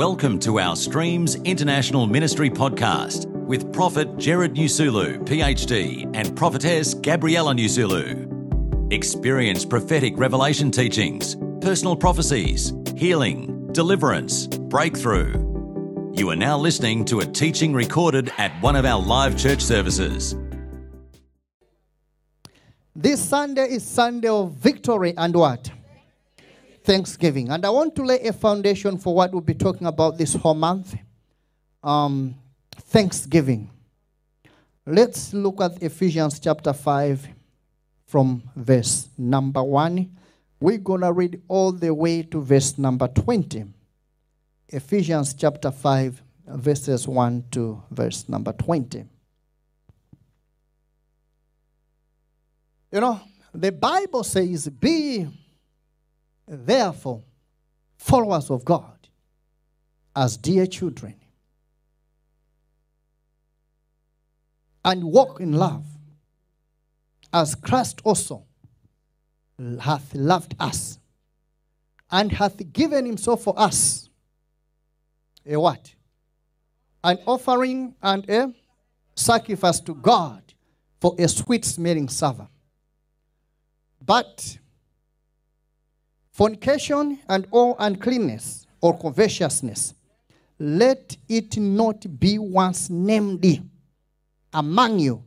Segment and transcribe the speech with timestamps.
[0.00, 7.52] Welcome to our Streams International Ministry podcast with Prophet Gerald Nyasulu, PhD, and Prophetess Gabriella
[7.52, 8.90] Nyasulu.
[8.94, 15.34] Experience prophetic revelation teachings, personal prophecies, healing, deliverance, breakthrough.
[16.14, 20.34] You are now listening to a teaching recorded at one of our live church services.
[22.96, 25.70] This Sunday is Sunday of victory and what?
[26.90, 27.50] Thanksgiving.
[27.50, 30.54] And I want to lay a foundation for what we'll be talking about this whole
[30.54, 30.96] month
[31.84, 32.34] um,
[32.72, 33.70] Thanksgiving.
[34.84, 37.28] Let's look at Ephesians chapter 5
[38.08, 40.16] from verse number 1.
[40.58, 43.66] We're going to read all the way to verse number 20.
[44.70, 49.04] Ephesians chapter 5, verses 1 to verse number 20.
[52.90, 53.20] You know,
[53.54, 55.28] the Bible says, Be
[56.50, 57.22] therefore
[57.96, 59.08] followers of God
[60.16, 61.14] as dear children
[64.84, 65.84] and walk in love
[67.32, 68.44] as Christ also
[69.80, 70.98] hath loved us
[72.10, 74.08] and hath given himself for us
[75.46, 75.94] a what?
[77.04, 78.52] An offering and a
[79.14, 80.42] sacrifice to God
[81.00, 82.48] for a sweet smelling savour.
[84.04, 84.58] But
[86.40, 89.92] fornication and all uncleanness or covetousness,
[90.58, 93.62] let it not be once named
[94.54, 95.22] among you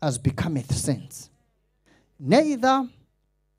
[0.00, 1.28] as becometh saints.
[2.18, 2.88] Neither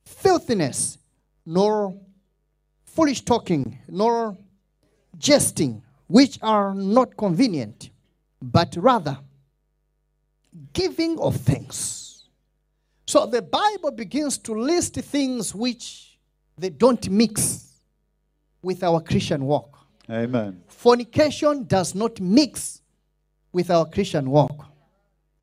[0.03, 0.97] filthiness,
[1.45, 1.95] nor
[2.85, 4.35] foolish talking, nor
[5.15, 7.91] jesting, which are not convenient,
[8.41, 9.19] but rather
[10.73, 12.23] giving of thanks.
[13.05, 16.12] So the Bible begins to list things which
[16.57, 17.79] they don't mix
[18.61, 19.77] with our Christian walk.
[20.09, 20.63] Amen.
[20.67, 22.81] Fornication does not mix
[23.51, 24.65] with our Christian walk.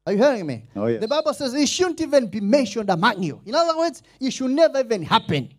[0.07, 0.65] Are you hearing me?
[0.75, 1.01] Oh, yes.
[1.01, 3.41] The Bible says it shouldn't even be mentioned among you.
[3.45, 5.53] In other words, it should never even happen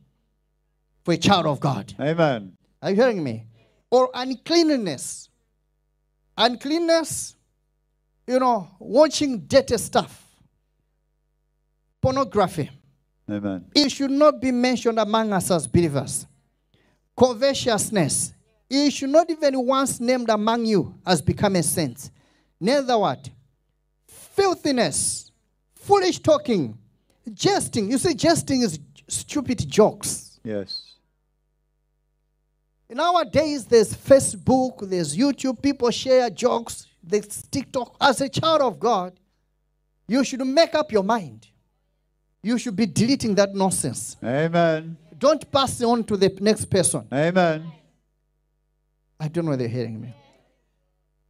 [1.04, 1.94] for a child of God.
[2.00, 2.58] Amen.
[2.82, 3.46] Are you hearing me?
[3.90, 5.30] Or uncleanness.
[6.38, 7.36] Uncleanness,
[8.26, 10.26] you know, watching dirty stuff,
[12.02, 12.70] pornography.
[13.30, 13.66] Amen.
[13.76, 16.26] It should not be mentioned among us as believers.
[17.18, 18.34] Covetousness.
[18.70, 22.10] It should not even once named among you as becoming saints.
[22.60, 23.30] Neither what?
[24.08, 25.32] Filthiness.
[25.76, 26.78] Foolish talking.
[27.34, 27.92] Jesting.
[27.92, 30.40] You see, jesting is stupid jokes.
[30.44, 30.96] Yes.
[32.90, 37.96] In our days, there's Facebook, there's YouTube, people share jokes, there's TikTok.
[38.02, 39.14] As a child of God,
[40.08, 41.48] you should make up your mind.
[42.44, 44.18] You should be deleting that nonsense.
[44.24, 44.98] Amen.
[45.18, 47.08] Don't pass it on to the next person.
[47.14, 47.72] Amen.
[49.20, 50.14] I don't know if they're hearing me.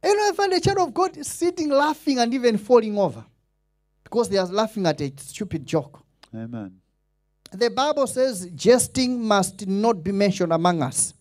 [0.02, 3.24] You know, I find a child of God sitting laughing and even falling over
[4.02, 6.02] because they are laughing at a stupid joke.
[6.34, 6.80] Amen.
[7.52, 11.12] The Bible says jesting must not be mentioned among us.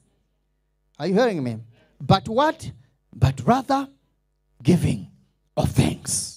[0.97, 1.57] Are you hearing me?
[2.00, 2.72] But what?
[3.13, 3.90] But rather
[4.63, 5.12] giving
[5.57, 6.31] of thanks.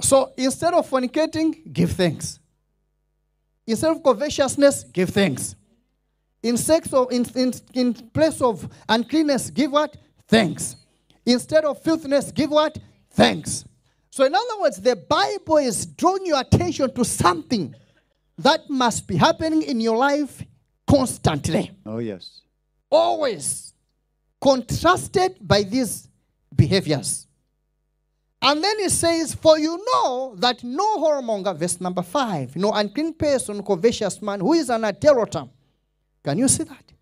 [0.00, 2.38] So instead of fornicating, give thanks.
[3.66, 5.56] Instead of covetousness, give thanks.
[6.42, 9.96] In sex or in, in, in place of uncleanness, give what?
[10.28, 10.76] Thanks.
[11.24, 12.78] Instead of filthiness, give what?
[13.10, 13.64] Thanks.
[14.10, 17.74] So, in other words, the Bible is drawing your attention to something
[18.38, 20.42] that must be happening in your life
[20.86, 22.42] constantly, Oh, yes.
[22.90, 23.72] always
[24.40, 26.08] contrasted by these
[26.54, 27.25] behaviors.
[28.42, 33.14] And then it says, For you know that no whoremonger, verse number five, no unclean
[33.14, 35.48] person, covetous man, who is an adulterer,
[36.22, 36.92] can you see that?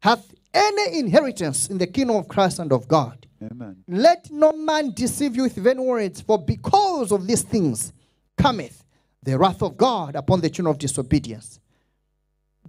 [0.00, 3.26] Hath any inheritance in the kingdom of Christ and of God.
[3.42, 3.82] Amen.
[3.88, 7.92] Let no man deceive you with vain words, for because of these things
[8.36, 8.84] cometh
[9.22, 11.60] the wrath of God upon the children of disobedience.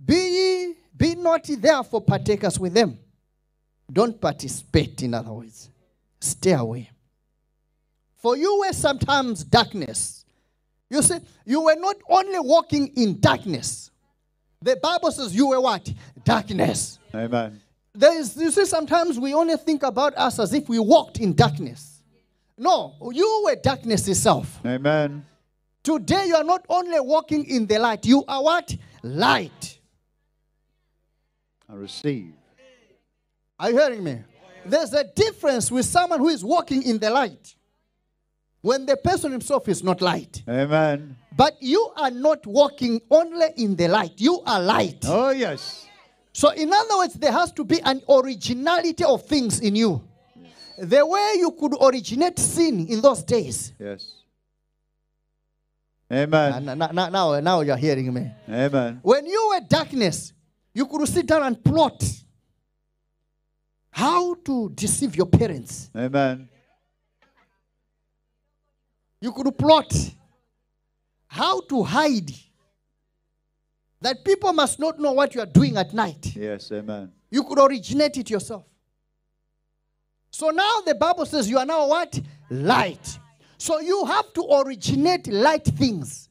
[0.05, 2.97] Be ye, be not therefore partakers with them.
[3.91, 5.69] Don't participate, in other words.
[6.19, 6.89] Stay away.
[8.23, 10.23] For you were sometimes darkness.
[10.89, 13.91] You see, you were not only walking in darkness.
[14.61, 15.91] The Bible says you were what?
[16.23, 16.99] Darkness.
[17.13, 17.59] Amen.
[17.93, 21.35] There is, you see, sometimes we only think about us as if we walked in
[21.35, 22.01] darkness.
[22.57, 24.57] No, you were darkness itself.
[24.65, 25.25] Amen.
[25.83, 28.73] Today, you are not only walking in the light, you are what?
[29.01, 29.79] Light.
[31.69, 32.31] I receive.
[33.59, 34.19] Are you hearing me?
[34.65, 37.55] There's a difference with someone who is walking in the light
[38.63, 40.41] when the person himself is not light.
[40.47, 41.17] Amen.
[41.35, 45.03] But you are not walking only in the light, you are light.
[45.05, 45.85] Oh, yes.
[46.31, 50.01] So, in other words, there has to be an originality of things in you.
[50.79, 53.73] The way you could originate sin in those days.
[53.77, 54.13] Yes.
[56.11, 56.65] Amen.
[56.65, 58.31] Now, now, now, now you're hearing me.
[58.49, 58.99] Amen.
[59.03, 60.31] When you were darkness,
[60.73, 62.01] you could sit down and plot
[63.91, 65.89] how to deceive your parents.
[65.95, 66.49] Amen.
[69.23, 69.89] You could plot
[71.27, 72.29] how to hide.
[74.01, 76.35] That people must not know what you are doing at night.
[76.35, 76.69] Yes.
[76.73, 77.09] Amen.
[77.31, 78.65] You could originate it yourself.
[80.29, 82.19] So now the Bible says you are now what?
[82.49, 83.17] Light.
[83.57, 86.27] So you have to originate light things,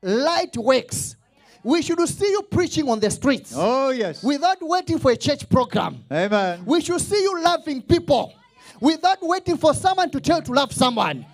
[0.00, 1.16] light works.
[1.62, 4.22] We should see you preaching on the streets Oh, yes.
[4.24, 6.02] without waiting for a church program.
[6.10, 6.62] Amen.
[6.64, 8.32] We should see you loving people
[8.80, 11.26] without waiting for someone to tell you to love someone.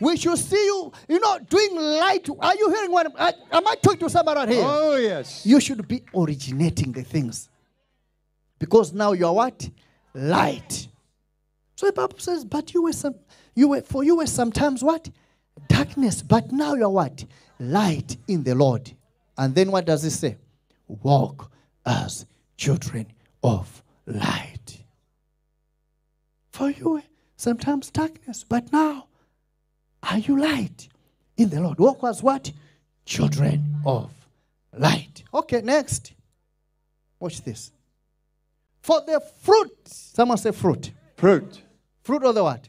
[0.00, 2.28] We should see you, you know, doing light.
[2.40, 3.12] Are you hearing what?
[3.18, 4.64] I, am I talking to somebody out here?
[4.64, 5.44] Oh, yes.
[5.44, 7.48] You should be originating the things.
[8.58, 9.68] Because now you are what?
[10.14, 10.88] Light.
[11.76, 13.14] So the Bible says, but you were some
[13.54, 15.08] you were for you were sometimes what?
[15.68, 17.24] Darkness, but now you are what?
[17.58, 18.92] Light in the Lord.
[19.36, 20.36] And then what does it say?
[20.86, 21.50] Walk
[21.84, 23.06] as children
[23.42, 24.82] of light.
[26.50, 27.02] For you were
[27.36, 29.07] sometimes darkness, but now
[30.02, 30.88] are you light
[31.36, 31.78] in the Lord?
[31.78, 32.50] Walk as what?
[33.04, 34.12] Children of
[34.76, 35.22] light.
[35.32, 36.12] Okay, next.
[37.20, 37.72] Watch this.
[38.80, 40.92] For the fruit, someone say fruit.
[41.16, 41.62] Fruit.
[42.02, 42.68] Fruit of the what?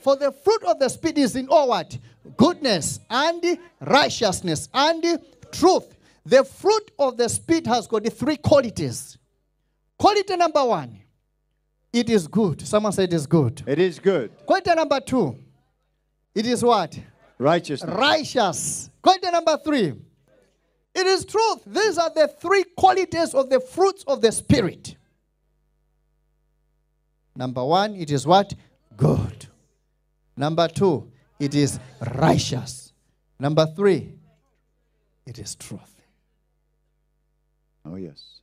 [0.00, 1.98] For the fruit of the Spirit is in all what?
[2.36, 5.18] Goodness and righteousness and
[5.50, 5.96] truth.
[6.24, 9.16] The fruit of the Spirit has got the three qualities.
[9.98, 11.00] Quality number one,
[11.92, 12.66] it is good.
[12.66, 13.62] Someone said it is good.
[13.66, 14.30] It is good.
[14.46, 15.36] Quality number two,
[16.38, 16.96] it is what?
[17.36, 17.96] Righteousness.
[17.96, 18.90] Righteous.
[19.02, 19.92] Quality number three,
[20.94, 21.64] it is truth.
[21.66, 24.96] These are the three qualities of the fruits of the Spirit.
[27.34, 28.54] Number one, it is what?
[28.96, 29.46] Good.
[30.36, 31.80] Number two, it is
[32.14, 32.92] righteous.
[33.40, 34.14] Number three,
[35.26, 36.02] it is truth.
[37.84, 38.40] Oh, yes.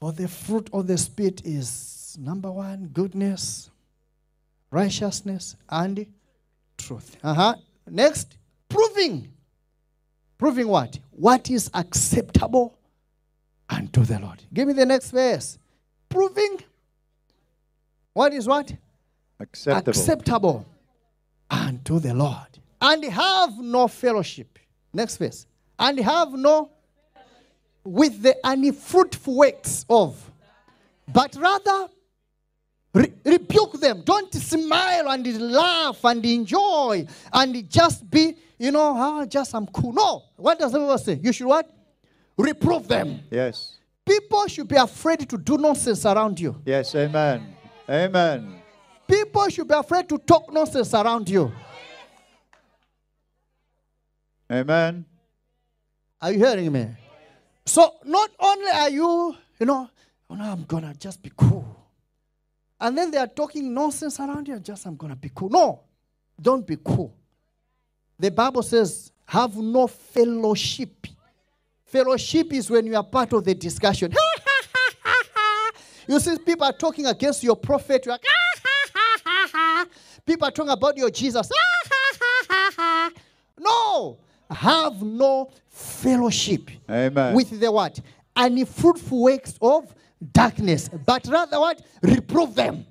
[0.00, 3.69] For the fruit of the Spirit is number one, goodness,
[4.70, 6.06] righteousness, and
[6.78, 7.16] truth.
[7.22, 7.54] Uh huh.
[7.88, 8.36] Next,
[8.68, 9.32] proving.
[10.38, 10.98] Proving what?
[11.10, 12.78] What is acceptable
[13.68, 14.42] unto the Lord.
[14.52, 15.58] Give me the next verse.
[16.08, 16.58] Proving
[18.12, 18.72] what is what?
[19.38, 19.90] Acceptable.
[19.90, 20.66] acceptable
[21.50, 22.58] unto the Lord.
[22.80, 24.58] And have no fellowship.
[24.92, 25.46] Next verse.
[25.78, 26.70] And have no
[27.84, 30.30] with the unfruitful works of,
[31.08, 31.88] but rather
[32.92, 34.02] re- rebuke them.
[34.04, 39.92] Don't smile and laugh and enjoy and just be, you know, ah, just I'm cool.
[39.92, 40.22] No.
[40.36, 41.18] What does the Bible say?
[41.22, 41.70] You should what?
[42.36, 43.20] Reprove them.
[43.30, 43.76] yes.
[44.06, 46.60] People should be afraid to do nonsense around you.
[46.64, 46.94] Yes.
[46.94, 47.54] Amen.
[47.88, 48.60] Amen.
[49.06, 51.52] People should be afraid to talk nonsense around you.
[54.50, 55.04] Amen.
[56.20, 56.88] Are you hearing me?
[57.66, 59.88] So not only are you, you know,
[60.28, 61.79] oh no, I'm gonna just be cool.
[62.80, 65.50] And then they are talking nonsense around you, just I'm gonna be cool.
[65.50, 65.80] No,
[66.40, 67.14] don't be cool.
[68.18, 71.06] The Bible says, have no fellowship.
[71.84, 74.12] Fellowship is when you are part of the discussion.
[76.08, 78.06] you see, people are talking against your prophet.
[78.06, 78.24] You're like,
[80.24, 81.50] people are talking about your Jesus.
[83.58, 84.18] no,
[84.50, 87.34] have no fellowship Amen.
[87.34, 88.00] with the what?
[88.36, 89.94] Any fruitful works of
[90.32, 91.80] darkness, but rather what?
[92.02, 92.86] Reprove them,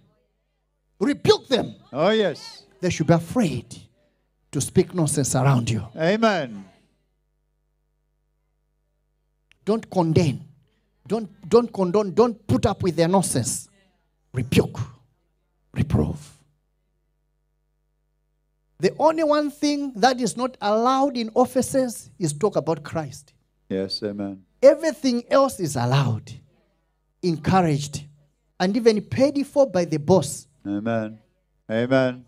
[0.99, 1.75] rebuke them.
[1.93, 2.63] oh, yes.
[2.81, 3.75] They should be afraid
[4.51, 5.85] to speak nonsense around you.
[5.97, 6.63] Amen.
[9.65, 10.41] Don't condemn.
[11.07, 12.13] Don't, don't condone.
[12.13, 13.67] Don't put up with their nonsense.
[14.33, 14.79] Rebuke.
[15.73, 16.25] Reprove.
[18.79, 23.33] The only one thing that is not allowed in offices is talk about Christ.
[23.67, 24.01] Yes.
[24.03, 24.43] Amen.
[24.63, 26.31] Everything else is allowed,
[27.21, 28.05] encouraged,
[28.59, 30.47] and even paid for by the boss.
[30.65, 31.19] Amen.
[31.69, 32.25] Amen.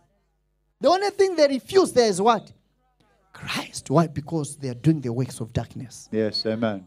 [0.80, 2.52] The only thing they refuse there is what?
[3.34, 3.90] Christ.
[3.90, 4.08] Why?
[4.08, 6.10] Because they are doing the works of darkness.
[6.12, 6.46] Yes.
[6.46, 6.86] Amen.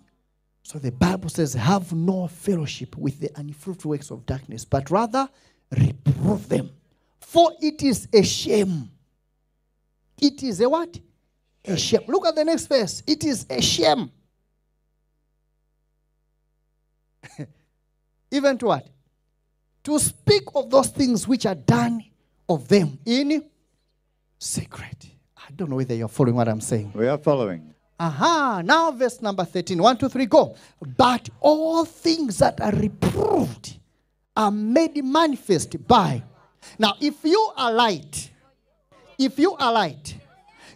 [0.63, 5.29] So the Bible says, have no fellowship with the unfruitful works of darkness, but rather
[5.71, 6.71] reprove them.
[7.21, 8.91] For it is a shame.
[10.21, 10.99] It is a what?
[11.65, 12.03] A shame.
[12.09, 13.03] Look at the next verse.
[13.07, 14.11] It is a shame.
[18.35, 18.87] Even to what?
[19.85, 22.03] To speak of those things which are done
[22.49, 23.45] of them in
[24.37, 25.07] secret.
[25.37, 26.91] I don't know whether you're following what I'm saying.
[26.95, 27.73] We are following.
[28.01, 29.81] Aha, now verse number 13.
[29.81, 30.57] One, two, three, go.
[30.97, 33.79] But all things that are reproved
[34.37, 36.25] are made manifest by.
[36.77, 38.33] Now, if you are light,
[39.17, 40.17] if you are light,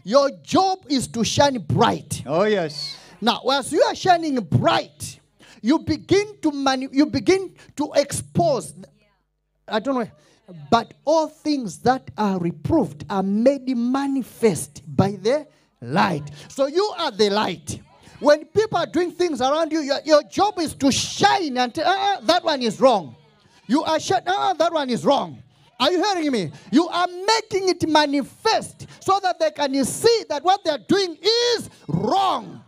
[0.05, 2.23] your job is to shine bright.
[2.25, 2.97] Oh, yes.
[3.21, 5.18] Now, as you are shining bright,
[5.63, 8.75] you begin to manu- you begin to expose.
[9.67, 10.11] I don't know,
[10.71, 15.47] but all things that are reproved are made manifest by the
[15.81, 16.31] light.
[16.49, 17.81] So you are the light.
[18.21, 21.85] When people are doing things around you, your, your job is to shine and tell,
[21.87, 23.15] "Ah, that one is wrong.
[23.67, 24.25] You are shut.
[24.27, 25.43] Ah, that one is wrong.
[25.79, 26.53] Are you hearing me?
[26.73, 31.17] You are making it manifest so that they can see that what they are doing
[31.23, 32.65] is wrong.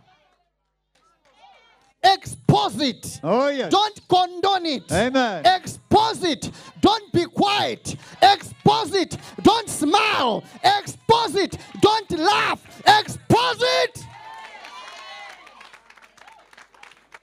[2.03, 3.19] Expose it.
[3.23, 3.71] Oh, yes.
[3.71, 4.91] Don't condone it.
[4.91, 5.45] Amen.
[5.45, 6.49] Expose it.
[6.81, 7.95] Don't be quiet.
[8.21, 9.17] Expose it.
[9.41, 10.43] Don't smile.
[10.63, 11.57] Expose it.
[11.79, 12.81] Don't laugh.
[12.87, 14.05] Expose it.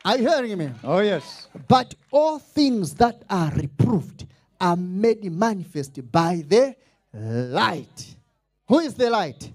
[0.04, 0.70] Are you hearing me?
[0.84, 1.48] Oh, yes.
[1.66, 4.26] But all things that are reproved
[4.60, 6.76] are made manifest by the
[7.12, 8.14] light.
[8.68, 9.50] Who is the light?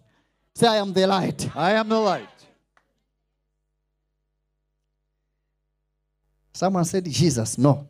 [0.54, 1.50] Say, I am the light.
[1.56, 2.28] I am the light.
[6.54, 7.58] Someone said, Jesus.
[7.58, 7.88] No.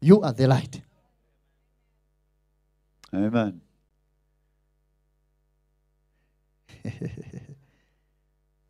[0.00, 0.80] You are the light.
[3.14, 3.60] Amen.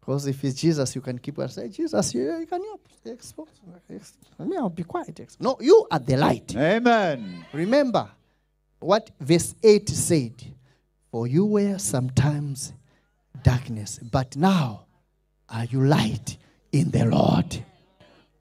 [0.04, 2.82] Because if it's Jesus, you can keep on saying, Jesus, you, you can help.
[3.06, 3.48] Expose.
[4.38, 5.18] Mean, I'll be quiet.
[5.40, 6.54] No, you are the light.
[6.56, 7.44] Amen.
[7.52, 8.10] Remember
[8.80, 10.32] what verse 8 said
[11.10, 12.74] For you were sometimes
[13.42, 14.84] darkness, but now
[15.48, 16.36] are you light
[16.72, 17.64] in the Lord.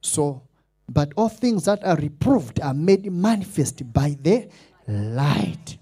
[0.04, 0.44] So,
[0.88, 4.50] but all things that are reproved are made manifest by the
[4.88, 5.78] light.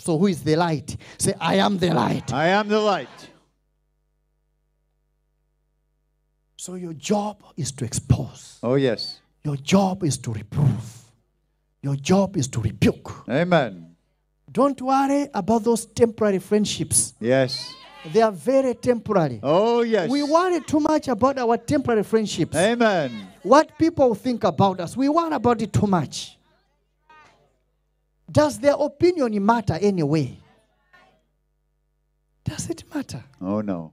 [0.00, 0.96] So, who is the light?
[1.18, 2.32] Say, I am the light.
[2.32, 3.08] I am the light.
[6.56, 9.20] So, your job is to expose, Oh, yes.
[9.44, 11.04] your job is to reprove,
[11.82, 13.24] your job is to rebuke.
[13.28, 13.94] Amen.
[14.50, 17.14] Don't worry about those temporary friendships.
[17.20, 17.72] Yes.
[18.04, 19.40] They are very temporary.
[19.42, 20.08] Oh, yes.
[20.08, 22.56] We worry too much about our temporary friendships.
[22.56, 23.28] Amen.
[23.42, 26.38] What people think about us, we worry about it too much.
[28.30, 30.38] Does their opinion matter anyway?
[32.44, 33.24] Does it matter?
[33.40, 33.92] Oh, no.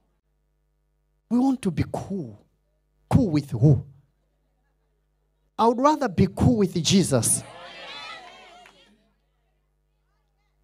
[1.30, 2.40] We want to be cool.
[3.10, 3.84] Cool with who?
[5.58, 7.44] I would rather be cool with Jesus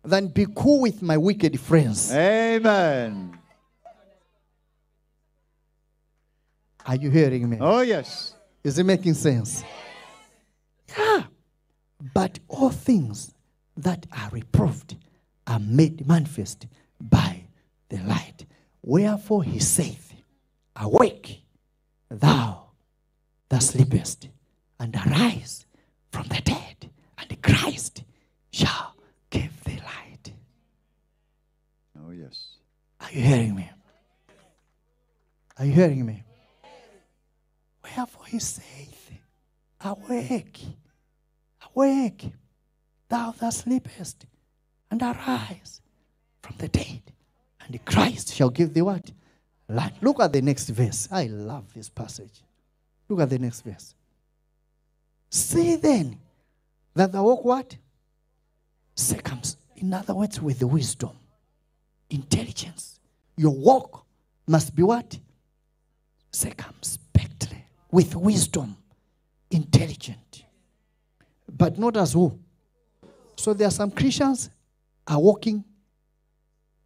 [0.04, 2.12] than be cool with my wicked friends.
[2.14, 3.38] Amen.
[6.86, 7.58] Are you hearing me?
[7.60, 8.34] Oh, yes.
[8.64, 9.64] Is it making sense?
[10.98, 11.24] Yeah.
[12.14, 13.34] But all things
[13.78, 14.96] that are reproved
[15.46, 16.68] are made manifest
[17.00, 17.44] by
[17.90, 18.46] the light.
[18.82, 20.14] Wherefore he saith,
[20.76, 21.44] Awake,
[22.10, 22.72] thou
[23.50, 24.30] that sleepest,
[24.80, 25.66] and arise
[26.12, 28.04] from the dead, and Christ
[28.52, 28.96] shall
[29.30, 29.59] give.
[32.10, 32.48] Oh, yes.
[33.02, 33.70] Are you hearing me?
[35.60, 36.24] Are you hearing me?
[37.84, 39.12] Wherefore he saith,
[39.82, 40.60] Awake,
[41.76, 42.32] awake,
[43.10, 44.26] thou that sleepest,
[44.90, 45.82] and arise
[46.42, 47.02] from the dead,
[47.62, 49.12] and Christ shall give thee what?
[49.68, 49.94] Light.
[50.02, 51.08] Look at the next verse.
[51.12, 52.42] I love this passage.
[53.08, 53.94] Look at the next verse.
[55.30, 56.18] See then
[56.96, 57.78] that thou walk what?
[58.96, 59.58] Circums.
[59.76, 61.12] In other words, with wisdom,
[62.10, 63.00] intelligence.
[63.38, 64.06] Your walk
[64.48, 65.18] must be what?
[66.32, 68.76] Circumspectly, with wisdom,
[69.52, 70.44] intelligent.
[71.58, 72.38] But not as who?
[73.36, 74.50] So there are some Christians
[75.08, 75.64] are walking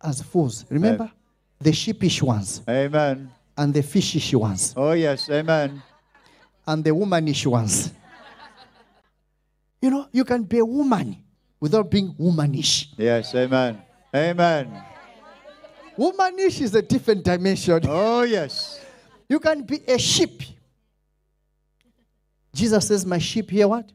[0.02, 0.66] as fools.
[0.70, 1.12] Remember?
[1.60, 3.32] The sheepish ones Amen.
[3.58, 5.30] and the fishish ones Oh, yes.
[5.30, 5.82] Amen.
[6.68, 7.92] and the womanish ones.
[9.82, 11.18] You know, you can be a woman
[11.60, 12.90] without being womanish.
[12.98, 13.34] Yes.
[13.36, 13.82] Amen.
[14.16, 14.84] Amen.
[15.98, 17.82] Womanish is a different dimension.
[17.88, 18.80] Oh, yes.
[19.30, 20.42] You can be a sheep.
[22.54, 23.92] Jesus says, My sheep hear what?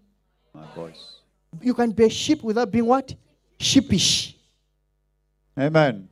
[0.53, 1.17] My voice.
[1.61, 3.15] You can be a sheep without being what?
[3.59, 4.37] Sheepish.
[5.59, 6.09] Amen.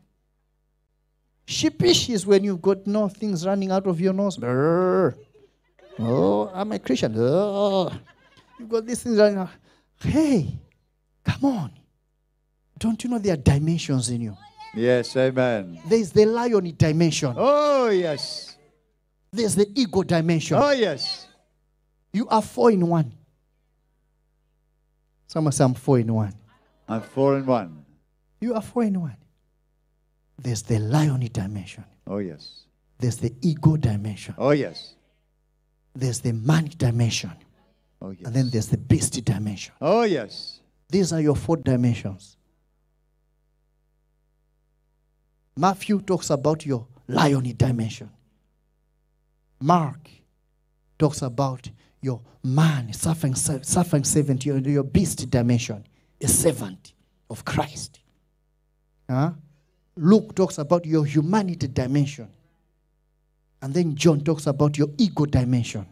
[1.47, 4.37] Sheepish is when you've got no things running out of your nose.
[4.37, 5.15] Brrr.
[5.99, 7.15] Oh, I'm a Christian.
[7.17, 7.93] Oh,
[8.59, 9.51] you've got these things running out.
[10.01, 10.59] Hey,
[11.25, 11.71] come on.
[12.79, 14.37] Don't you know there are dimensions in you?
[14.77, 15.17] Yes.
[15.17, 15.81] Amen.
[15.87, 17.35] There's the lion dimension.
[17.37, 18.57] Oh, yes.
[19.33, 20.57] There's the ego dimension.
[20.59, 21.27] Oh, yes.
[22.13, 23.13] You are four in one.
[25.27, 26.35] Someone say I'm four in one.
[26.89, 27.85] I'm four in one.
[28.41, 29.17] You are four in one.
[30.39, 31.85] There's the lion dimension.
[32.07, 32.65] Oh, yes.
[32.99, 34.35] There's the ego dimension.
[34.39, 34.95] Oh, yes.
[35.95, 37.33] There's the man dimension.
[38.01, 38.27] Oh, yes.
[38.27, 39.75] And then there's the beast dimension.
[39.81, 40.61] Oh, yes.
[40.89, 42.36] These are your four dimensions.
[45.57, 48.11] Matthew talks about your lion dimension.
[49.61, 50.11] Mark
[50.99, 51.71] talks about
[52.03, 55.87] your man, suffering, suffering servant, your, your beast dimension,
[56.21, 56.93] a servant
[57.31, 58.01] of Christ.
[59.09, 59.33] Huh?
[59.97, 62.29] Luke talks about your humanity dimension.
[63.63, 65.87] And then John talks about your ego dimension.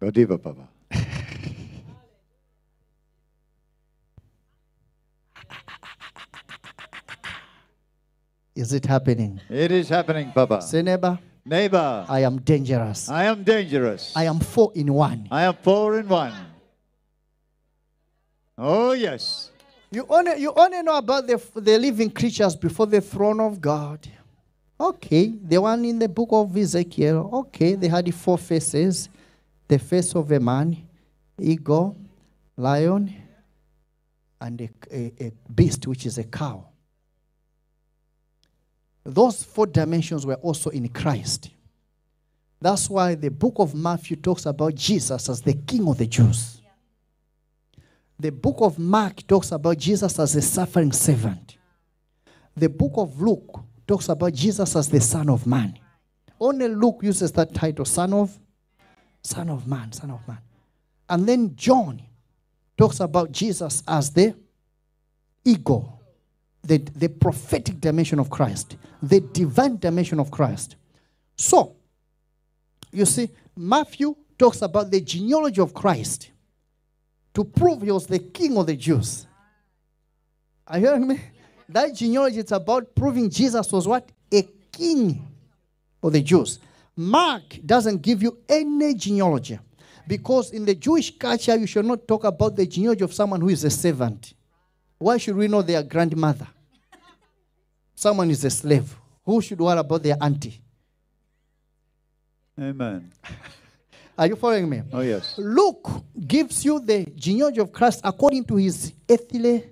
[0.00, 0.68] Godiva, Papa.
[8.62, 9.40] Is it happening?
[9.50, 10.62] It is happening, Papa.
[10.62, 13.08] Say, neighbor, Neighbor, I am dangerous.
[13.08, 14.12] I am dangerous.
[14.14, 15.26] I am four in one.
[15.32, 16.32] I am four in one.
[18.56, 19.50] Oh, yes.
[19.90, 24.06] You only, you only know about the, the living creatures before the throne of God.
[24.78, 27.30] Okay, the one in the book of Ezekiel.
[27.32, 29.08] Okay, they had four faces
[29.66, 30.76] the face of a man,
[31.40, 31.96] eagle,
[32.56, 33.12] lion,
[34.40, 36.68] and a, a, a beast, which is a cow.
[39.04, 41.50] Those four dimensions were also in Christ.
[42.60, 46.62] That's why the book of Matthew talks about Jesus as the King of the Jews.
[48.18, 51.56] The book of Mark talks about Jesus as the suffering servant.
[52.56, 55.76] The book of Luke talks about Jesus as the Son of Man.
[56.38, 58.38] Only Luke uses that title, Son of
[59.22, 60.38] Son of Man, Son of Man.
[61.08, 62.02] And then John
[62.76, 64.34] talks about Jesus as the
[65.44, 66.00] ego,
[66.62, 70.76] the, the prophetic dimension of Christ, the divine dimension of Christ.
[71.36, 71.74] So,
[72.92, 76.30] you see, Matthew talks about the genealogy of Christ
[77.34, 79.26] to prove he was the king of the Jews.
[80.66, 81.20] Are you hearing me?
[81.68, 84.08] That genealogy is about proving Jesus was what?
[84.32, 85.26] A king
[86.02, 86.58] of the Jews.
[86.96, 89.58] Mark doesn't give you any genealogy
[90.06, 93.48] because in the Jewish culture, you should not talk about the genealogy of someone who
[93.48, 94.34] is a servant.
[94.98, 96.46] Why should we know their grandmother?
[98.02, 98.96] Someone is a slave.
[99.24, 100.60] Who should worry about their auntie?
[102.60, 103.12] Amen.
[104.18, 104.82] Are you following me?
[104.92, 105.36] Oh, yes.
[105.38, 105.88] Luke
[106.26, 109.70] gives you the genealogy of Christ according to his earthly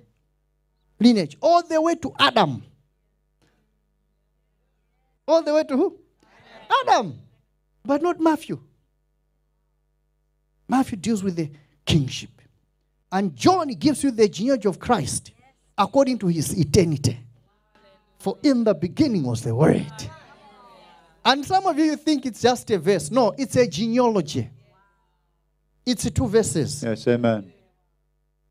[0.97, 2.63] lineage, all the way to Adam.
[5.27, 5.99] All the way to who?
[6.83, 7.19] Adam.
[7.83, 8.61] But not Matthew.
[10.69, 11.51] Matthew deals with the
[11.85, 12.29] kingship.
[13.11, 15.33] And John gives you the genealogy of Christ
[15.77, 17.19] according to his eternity.
[18.21, 19.91] For in the beginning was the Word.
[21.25, 23.09] And some of you think it's just a verse.
[23.09, 24.47] No, it's a genealogy.
[25.85, 26.83] It's two verses.
[26.83, 27.51] Yes, amen.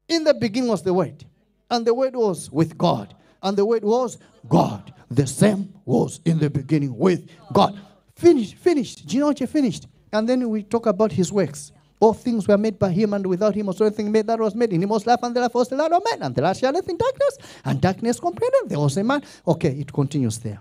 [0.08, 1.24] In the beginning was the Word,
[1.70, 4.92] and the Word was with God, and the Word was God.
[5.08, 7.80] The same was in the beginning with God.
[8.16, 9.06] Finished, finished.
[9.06, 9.86] Genealogy finished.
[10.12, 11.70] And then we talk about His works.
[12.00, 14.72] All things were made by Him, and without Him was anything made that was made.
[14.72, 16.22] In Him was life, and the life was the light of men.
[16.22, 18.70] And the light shineth in darkness, and darkness comprehended.
[18.70, 19.22] There was a man.
[19.46, 20.60] Okay, it continues there.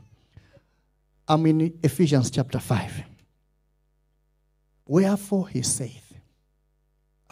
[1.28, 3.04] I'm in Ephesians chapter 5.
[4.86, 6.14] Wherefore he saith,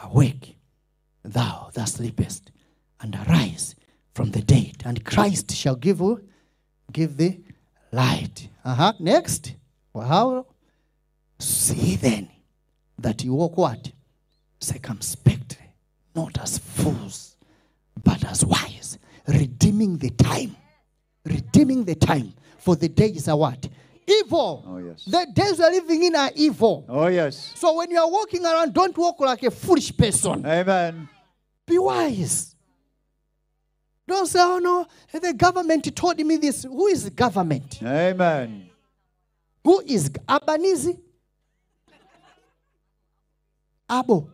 [0.04, 0.56] Awake,
[1.24, 2.52] thou that sleepest,
[3.02, 3.76] and arise
[4.13, 6.24] from the dead, and Christ shall give you,
[6.91, 7.43] give thee
[7.91, 8.50] light.
[8.63, 8.93] Uh-huh.
[9.00, 9.56] Next.
[9.93, 10.46] How?
[11.39, 12.30] See then
[13.00, 13.91] that you walk what?
[14.60, 15.65] Circumspectly,
[16.15, 17.36] not as fools,
[18.04, 20.56] but as wise, redeeming the time.
[21.26, 22.34] Redeeming the time.
[22.58, 23.67] For the days are what?
[24.08, 24.63] Evil.
[24.67, 25.06] Oh, yes.
[25.06, 26.86] The days we're living in are evil.
[26.89, 27.54] Oh, yes.
[27.56, 30.46] So when you are walking around, don't walk like a foolish person.
[30.46, 31.08] Amen.
[31.65, 32.56] Be wise.
[34.08, 36.63] Don't say, oh no, the government told me this.
[36.63, 37.80] Who is the government?
[37.84, 38.70] Amen.
[39.63, 40.98] Who is Abanizi?
[43.89, 44.30] Abo.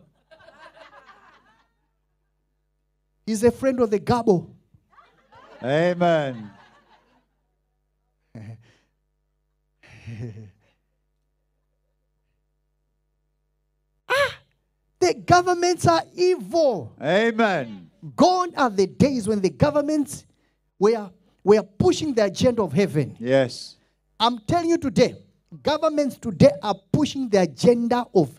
[3.26, 4.50] He's a friend of the Gabo.
[5.62, 6.50] Amen.
[14.08, 14.36] ah,
[15.00, 16.94] The governments are evil.
[17.00, 17.90] Amen.
[18.14, 20.26] Gone are the days when the governments
[20.78, 21.10] were,
[21.42, 23.16] were pushing the agenda of heaven.
[23.18, 23.76] Yes.
[24.20, 25.14] I'm telling you today,
[25.62, 28.38] governments today are pushing the agenda of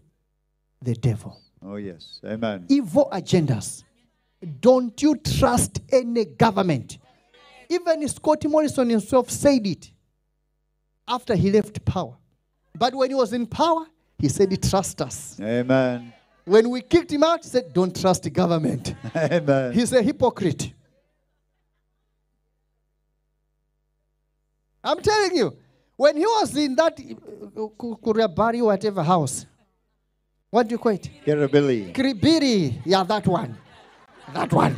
[0.80, 1.40] the devil.
[1.66, 2.20] Oh, yes.
[2.24, 2.66] Amen.
[2.70, 3.84] Evil agendas.
[4.46, 6.98] Don't you trust any government.
[7.70, 9.92] Even Scott Morrison himself said it
[11.08, 12.16] after he left power.
[12.78, 13.86] But when he was in power,
[14.20, 15.38] he said, he Trust us.
[15.42, 16.14] Amen.
[16.46, 18.94] When we kicked him out, he said, Don't trust the government.
[19.16, 19.74] Amen.
[19.74, 20.74] He's a hypocrite.
[24.84, 25.58] I'm telling you,
[25.96, 29.46] when he was in that uh, Ku- Kuriabari, whatever house,
[30.52, 31.10] what do you call it?
[31.26, 31.92] Kirabili.
[31.94, 32.82] Kiribiri.
[32.86, 33.58] Yeah, that one.
[34.34, 34.76] That one.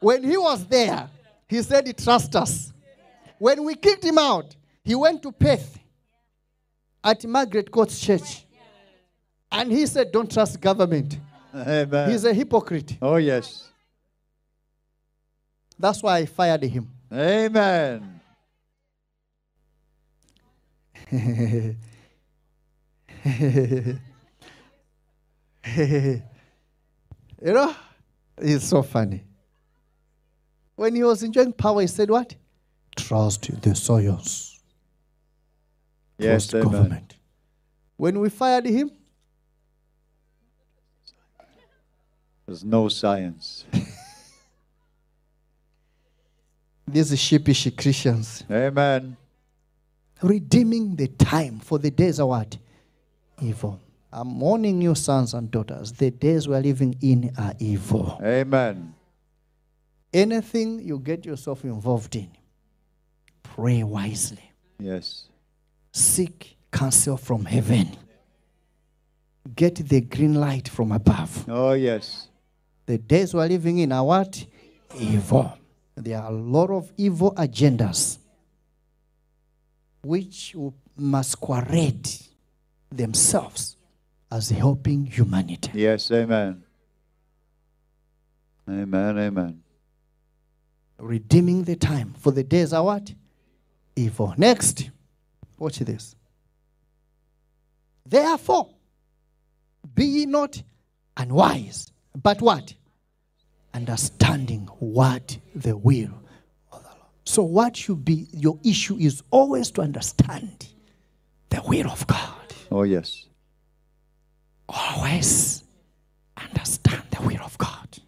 [0.00, 1.08] When he was there,
[1.48, 2.72] he said he trusts us.
[3.38, 5.78] When we kicked him out, he went to Perth
[7.02, 8.44] at Margaret Court's church.
[9.50, 11.18] And he said, Don't trust government.
[11.54, 12.10] Amen.
[12.10, 12.98] He's a hypocrite.
[13.00, 13.70] oh, yes.
[15.78, 16.90] That's why I fired him.
[17.12, 18.20] Amen.
[21.12, 21.78] you
[27.42, 27.74] know,
[28.38, 29.24] it's so funny.
[30.76, 32.34] When he was enjoying power, he said, What?
[32.96, 34.60] Trust the soils.
[36.18, 37.14] Yes, Trust government.
[37.96, 38.90] When we fired him,
[42.46, 43.64] There's no science.
[46.88, 49.16] these sheepish Christians, Amen.
[50.22, 52.56] redeeming the time for the days are what?
[53.42, 53.80] Evil.
[54.12, 58.18] I'm warning you, sons and daughters, the days we're living in are evil.
[58.22, 58.94] Amen.
[60.12, 62.30] Anything you get yourself involved in,
[63.42, 64.52] pray wisely.
[64.78, 65.26] Yes.
[65.92, 67.96] Seek counsel from heaven.
[69.54, 71.44] Get the green light from above.
[71.48, 72.28] Oh, yes.
[72.86, 74.44] The days we're living in are what?
[74.98, 75.58] Evil.
[75.96, 78.18] There are a lot of evil agendas
[80.02, 80.54] which
[80.96, 82.08] masquerade
[82.90, 83.75] themselves
[84.30, 85.70] as helping humanity.
[85.74, 86.64] Yes, amen.
[88.68, 89.62] Amen, amen.
[90.98, 93.14] Redeeming the time, for the days are what?
[93.94, 94.34] Evil.
[94.36, 94.90] Next,
[95.58, 96.16] watch this.
[98.04, 98.70] Therefore,
[99.94, 100.62] be ye not
[101.16, 102.74] unwise, but what?
[103.74, 106.22] Understanding what the will
[106.72, 107.10] of the Lord.
[107.24, 110.66] So, what should be your issue is always to understand
[111.50, 112.54] the will of God.
[112.70, 113.25] Oh, yes.
[114.68, 115.64] Always
[116.36, 117.98] understand the will of God.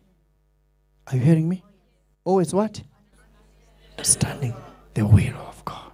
[1.07, 1.62] Are you hearing me?
[2.25, 2.83] Always what?
[3.92, 4.55] Understanding
[4.94, 5.92] the will of God.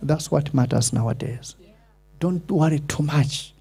[0.00, 1.56] That's what matters nowadays.
[2.18, 3.54] Don't worry too much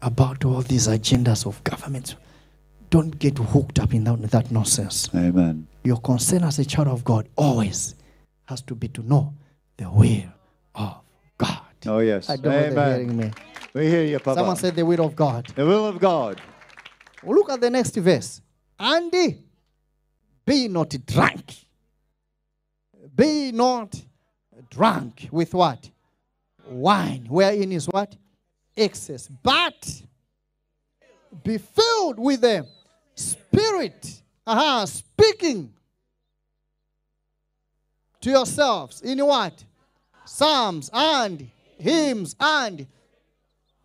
[0.00, 2.16] about all these agendas of governments.
[2.90, 5.08] Don't get hooked up in that, that nonsense.
[5.14, 5.66] Amen.
[5.84, 7.94] Your concern as a child of God always
[8.46, 9.34] has to be to know
[9.76, 10.24] the will
[10.74, 11.00] of
[11.38, 11.60] God.
[11.86, 12.28] Oh, yes.
[12.30, 13.30] I don't know hearing me.
[13.74, 14.38] We hear you, Papa.
[14.38, 15.46] Someone said the will of God.
[15.54, 16.40] the will of God.
[17.22, 18.40] Well, look at the next verse.
[18.78, 19.10] And
[20.44, 21.54] be not drunk.
[23.14, 24.00] Be not
[24.70, 25.90] drunk with what?
[26.68, 27.26] Wine.
[27.28, 28.16] Wherein is what?
[28.76, 29.28] Excess.
[29.42, 30.02] But
[31.42, 32.66] be filled with the
[33.14, 34.22] Spirit.
[34.46, 35.72] Aha, speaking
[38.20, 39.64] to yourselves in what?
[40.24, 42.86] Psalms and hymns and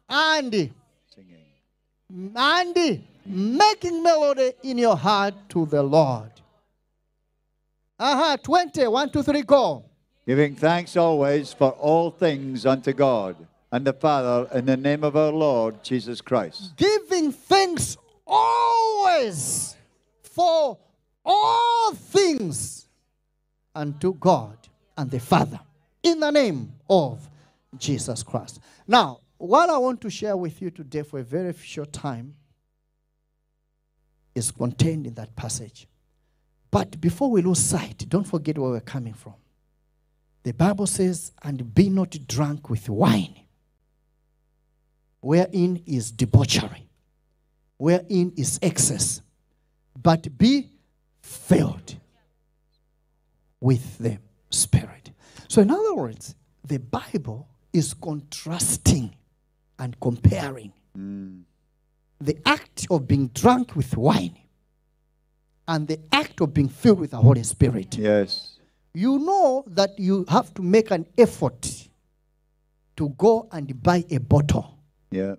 [0.10, 0.72] and
[1.14, 2.34] Singing.
[2.36, 6.32] and making melody in your heart to the Lord.
[8.00, 9.84] Uh-huh, 20, 1, 2, 3, go.
[10.26, 13.36] Giving thanks always for all things unto God
[13.72, 16.76] and the Father in the name of our Lord Jesus Christ.
[16.78, 19.76] Giving thanks always
[20.22, 20.78] for
[21.26, 22.88] all things
[23.74, 24.58] unto God
[24.98, 25.60] and the Father
[26.04, 27.28] in the name of
[27.78, 28.60] Jesus Christ.
[28.88, 32.36] Now, what I want to share with you today for a very short time
[34.36, 35.88] is contained in that passage.
[36.70, 39.34] But before we lose sight, don't forget where we're coming from.
[40.44, 43.36] The Bible says, and be not drunk with wine,
[45.20, 46.88] wherein is debauchery,
[47.78, 49.22] wherein is excess,
[50.02, 50.70] but be
[51.22, 51.96] filled
[53.60, 54.20] with the
[54.50, 55.12] Spirit.
[55.50, 59.17] So, in other words, the Bible is contrasting
[59.80, 60.72] and comparing
[62.20, 64.36] the act of being drunk with wine
[65.68, 67.96] and the act of being filled with the Holy Spirit.
[67.98, 68.58] Yes.
[68.94, 71.88] You know that you have to make an effort
[72.96, 74.80] to go and buy a bottle,
[75.12, 75.36] Yeah.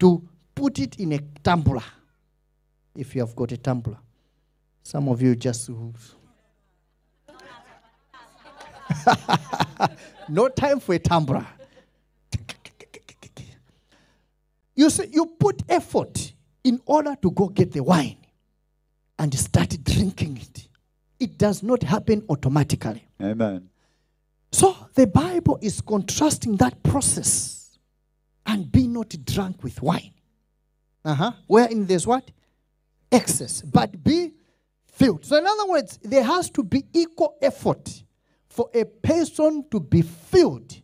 [0.00, 1.82] to put it in a tumbler,
[2.94, 3.96] if you have got a tumbler.
[4.82, 5.70] Some of you just.
[10.28, 11.46] no time for a tumbler.
[14.78, 18.18] You see, you put effort in order to go get the wine
[19.18, 20.68] and start drinking it.
[21.18, 23.04] It does not happen automatically.
[23.20, 23.70] Amen.
[24.52, 27.76] So the Bible is contrasting that process
[28.46, 30.12] and be not drunk with wine.
[31.04, 31.32] Uh-huh.
[31.48, 32.30] Wherein there's what?
[33.10, 33.62] Excess.
[33.62, 34.32] But be
[34.92, 35.24] filled.
[35.24, 38.04] So, in other words, there has to be equal effort
[38.48, 40.76] for a person to be filled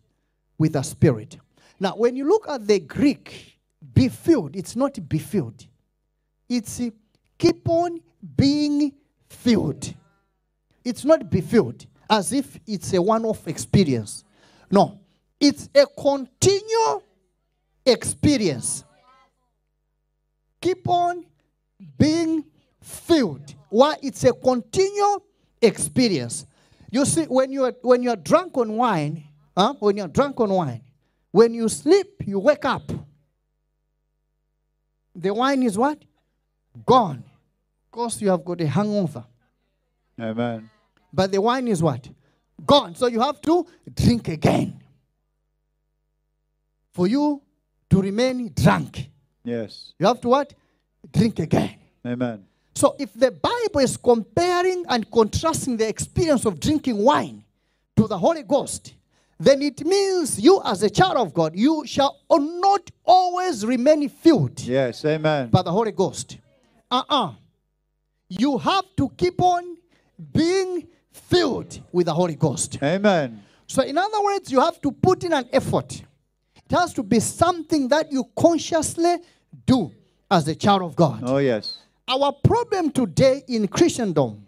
[0.59, 1.38] with the Spirit.
[1.78, 3.54] Now, when you look at the Greek,
[3.92, 5.66] be filled, it's not be filled.
[6.49, 6.81] It's
[7.38, 8.01] keep on
[8.37, 8.92] being
[9.29, 9.94] filled.
[10.85, 14.25] It's not be filled as if it's a one off experience.
[14.70, 15.01] No,
[15.40, 17.03] it's a continual
[17.85, 18.85] experience.
[20.61, 21.25] Keep on
[21.99, 22.44] being
[22.81, 23.55] filled.
[23.68, 23.97] Why?
[24.03, 25.25] It's a continual
[25.61, 26.47] experience.
[26.90, 29.25] You see, when you are when you are drunk on wine,
[29.57, 29.75] huh?
[29.81, 30.83] when you are drunk on wine,
[31.33, 32.90] when you sleep, you wake up.
[35.14, 35.98] The wine is what?
[36.85, 37.22] Gone.
[37.90, 39.24] Because you have got a hangover.
[40.20, 40.70] Amen.
[41.12, 42.09] But the wine is what?
[42.66, 42.94] Gone.
[42.94, 44.81] So you have to drink again.
[46.92, 47.42] For you
[47.90, 49.09] to remain drunk.
[49.44, 49.92] Yes.
[49.98, 50.55] You have to what?
[51.12, 51.77] Drink again.
[52.07, 52.44] Amen.
[52.74, 57.44] So if the Bible is comparing and contrasting the experience of drinking wine
[57.96, 58.94] to the Holy Ghost,
[59.44, 64.61] then it means you as a child of God, you shall not always remain filled
[64.61, 65.04] Yes.
[65.04, 65.48] Amen.
[65.50, 66.38] by the Holy Ghost.
[66.90, 67.33] Uh-uh.
[68.28, 69.76] You have to keep on
[70.33, 72.78] being filled with the Holy Ghost.
[72.83, 73.42] Amen.
[73.66, 76.02] So, in other words, you have to put in an effort.
[76.57, 79.16] It has to be something that you consciously
[79.66, 79.92] do
[80.30, 81.22] as a child of God.
[81.24, 81.78] Oh, yes.
[82.09, 84.46] Our problem today in Christendom,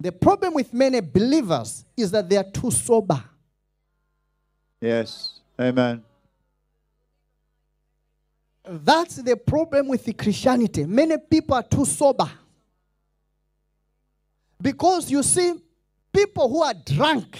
[0.00, 3.22] the problem with many believers is that they are too sober.
[4.80, 5.40] Yes.
[5.60, 6.02] Amen.
[8.64, 10.84] That's the problem with the Christianity.
[10.84, 12.28] Many people are too sober.
[14.60, 15.54] Because you see,
[16.12, 17.38] people who are drunk,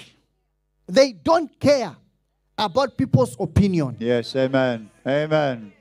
[0.86, 1.96] they don't care
[2.56, 3.96] about people's opinion.
[3.98, 4.34] Yes.
[4.36, 4.88] Amen.
[5.06, 5.72] Amen.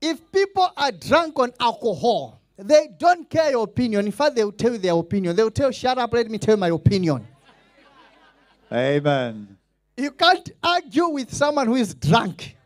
[0.00, 4.06] If people are drunk on alcohol, they don't care your opinion.
[4.06, 5.36] In fact, they will tell you their opinion.
[5.36, 7.26] They will tell you, shut up, let me tell my opinion.
[8.72, 9.56] Amen.
[9.96, 12.56] You can't argue with someone who is drunk.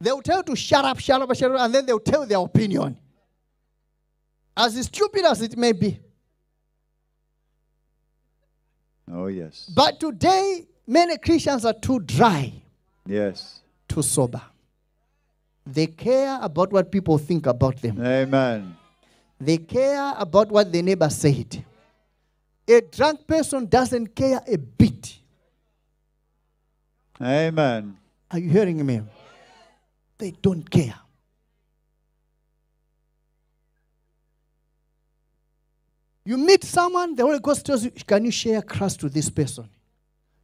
[0.00, 2.00] They will tell you to shut up, shut up, shut up, and then they will
[2.00, 2.96] tell you their opinion.
[4.56, 5.98] As stupid as it may be.
[9.12, 9.70] Oh, yes.
[9.74, 12.52] But today, many Christians are too dry,
[13.06, 13.60] Yes.
[13.88, 14.40] too sober.
[15.66, 18.00] They care about what people think about them.
[18.04, 18.76] Amen.
[19.40, 21.64] They care about what the neighbor said.
[22.68, 25.18] A drunk person doesn't care a bit.
[27.20, 27.96] Amen.
[28.30, 29.00] Are you hearing me?
[30.18, 30.94] They don't care.
[36.24, 39.68] You meet someone, the Holy Ghost tells you, Can you share Christ with this person?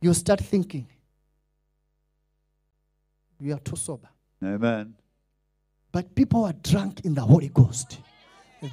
[0.01, 0.89] You start thinking,
[3.39, 4.09] You are too sober.
[4.43, 4.95] Amen.
[5.93, 7.99] But people are drunk in the Holy Ghost.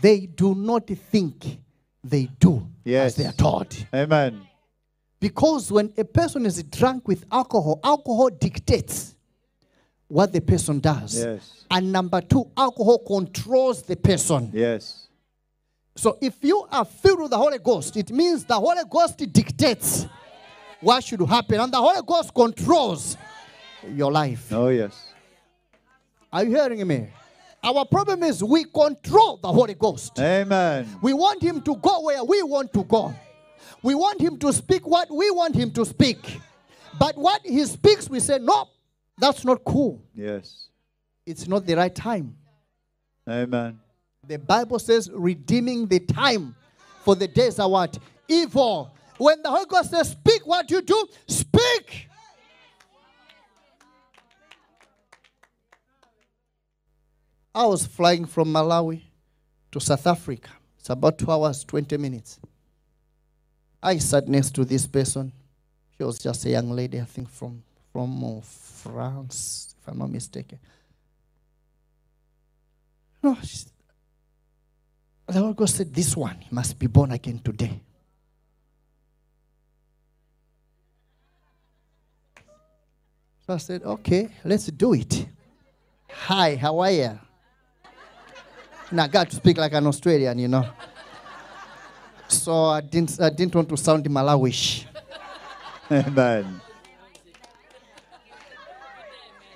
[0.01, 1.59] They do not think
[2.03, 3.05] they do Yes.
[3.07, 3.85] as they are taught.
[3.93, 4.41] Amen.
[5.19, 9.15] Because when a person is drunk with alcohol, alcohol dictates
[10.07, 11.17] what the person does.
[11.17, 11.65] Yes.
[11.71, 14.51] And number two, alcohol controls the person.
[14.53, 15.07] Yes.
[15.95, 20.05] So if you are filled with the Holy Ghost, it means the Holy Ghost dictates
[20.81, 23.15] what should happen, and the Holy Ghost controls
[23.95, 24.51] your life.
[24.51, 24.93] Oh, yes.
[26.31, 27.07] Are you hearing me?
[27.63, 30.19] Our problem is we control the Holy Ghost.
[30.19, 30.87] Amen.
[31.01, 33.13] We want him to go where we want to go.
[33.81, 36.39] We want him to speak what we want him to speak.
[36.99, 38.67] But what he speaks, we say, no,
[39.17, 40.03] that's not cool.
[40.13, 40.67] Yes.
[41.25, 42.35] It's not the right time.
[43.27, 43.79] Amen.
[44.27, 46.55] The Bible says, redeeming the time
[47.03, 47.97] for the days are what?
[48.27, 48.93] Evil.
[49.17, 52.09] When the Holy Ghost says, speak what you do, speak.
[57.55, 59.01] I was flying from Malawi
[59.71, 60.49] to South Africa.
[60.79, 62.39] It's about two hours, 20 minutes.
[63.81, 65.31] I sat next to this person.
[65.97, 67.61] She was just a young lady, I think, from,
[67.91, 70.57] from France, if I'm not mistaken.
[73.21, 73.37] No,
[75.27, 77.79] the Holy Ghost said, This one must be born again today.
[83.45, 85.27] So I said, Okay, let's do it.
[86.09, 87.19] Hi, how are you?
[88.91, 90.67] Now, I got to speak like an Australian, you know.
[92.27, 94.85] So I didn't, I didn't want to sound Malawish.
[95.91, 96.61] Amen.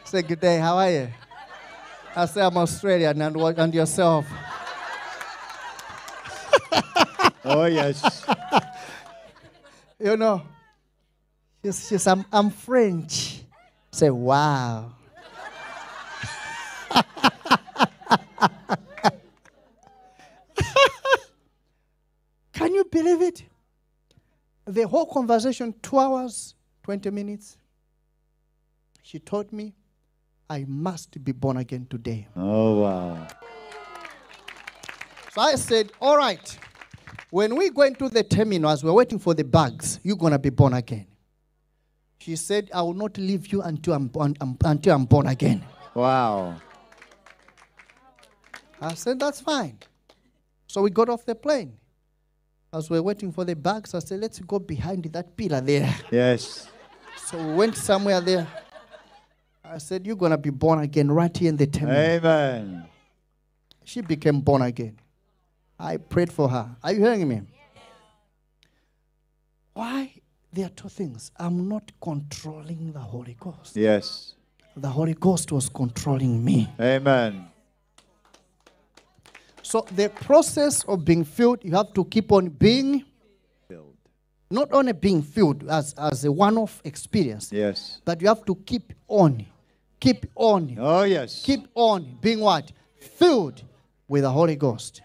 [0.03, 1.09] Say, Good day, how are you?
[2.15, 4.25] I say, I'm Australian, and, and yourself?
[7.49, 8.25] Oh, yes.
[9.97, 10.41] You know,
[11.63, 13.41] She says, I'm, I'm French.
[13.91, 14.91] Say, wow.
[22.53, 23.43] Can you believe it?
[24.77, 27.57] The whole conversation, two hours, 20 minutes.
[29.01, 29.73] She told me,
[30.47, 32.27] I must be born again today.
[32.35, 33.27] Oh, wow.
[35.33, 36.59] So I said, All right,
[37.31, 40.37] when we go into the terminal, as we're waiting for the bags, you're going to
[40.37, 41.07] be born again.
[42.19, 45.63] She said, I will not leave you until I'm, born, um, until I'm born again.
[45.95, 46.61] Wow.
[48.79, 49.79] I said, That's fine.
[50.67, 51.79] So we got off the plane.
[52.73, 55.93] As we we're waiting for the bags, I said, Let's go behind that pillar there.
[56.11, 56.69] Yes.
[57.17, 58.47] So we went somewhere there.
[59.63, 61.95] I said, You're going to be born again right here in the temple.
[61.95, 62.85] Amen.
[63.83, 64.99] She became born again.
[65.79, 66.75] I prayed for her.
[66.83, 67.41] Are you hearing me?
[69.73, 70.11] Why?
[70.51, 71.31] There are two things.
[71.37, 73.75] I'm not controlling the Holy Ghost.
[73.75, 74.33] Yes.
[74.75, 76.69] The Holy Ghost was controlling me.
[76.79, 77.47] Amen.
[79.67, 83.03] So the process of being filled, you have to keep on being,
[83.67, 83.97] Filled.
[84.49, 87.99] not only being filled as, as a one-off experience, Yes.
[88.05, 89.45] but you have to keep on,
[89.99, 91.41] keep on, Oh, yes.
[91.43, 92.71] keep on being what?
[92.97, 93.61] Filled
[94.07, 95.01] with the Holy Ghost.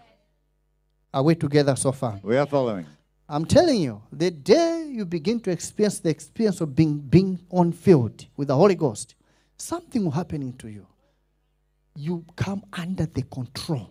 [1.13, 2.21] Are we together so far?
[2.23, 2.85] We are following.
[3.27, 7.73] I'm telling you, the day you begin to experience the experience of being being on
[7.73, 9.15] field with the Holy Ghost,
[9.57, 10.87] something will happen to you.
[11.97, 13.89] You come under the control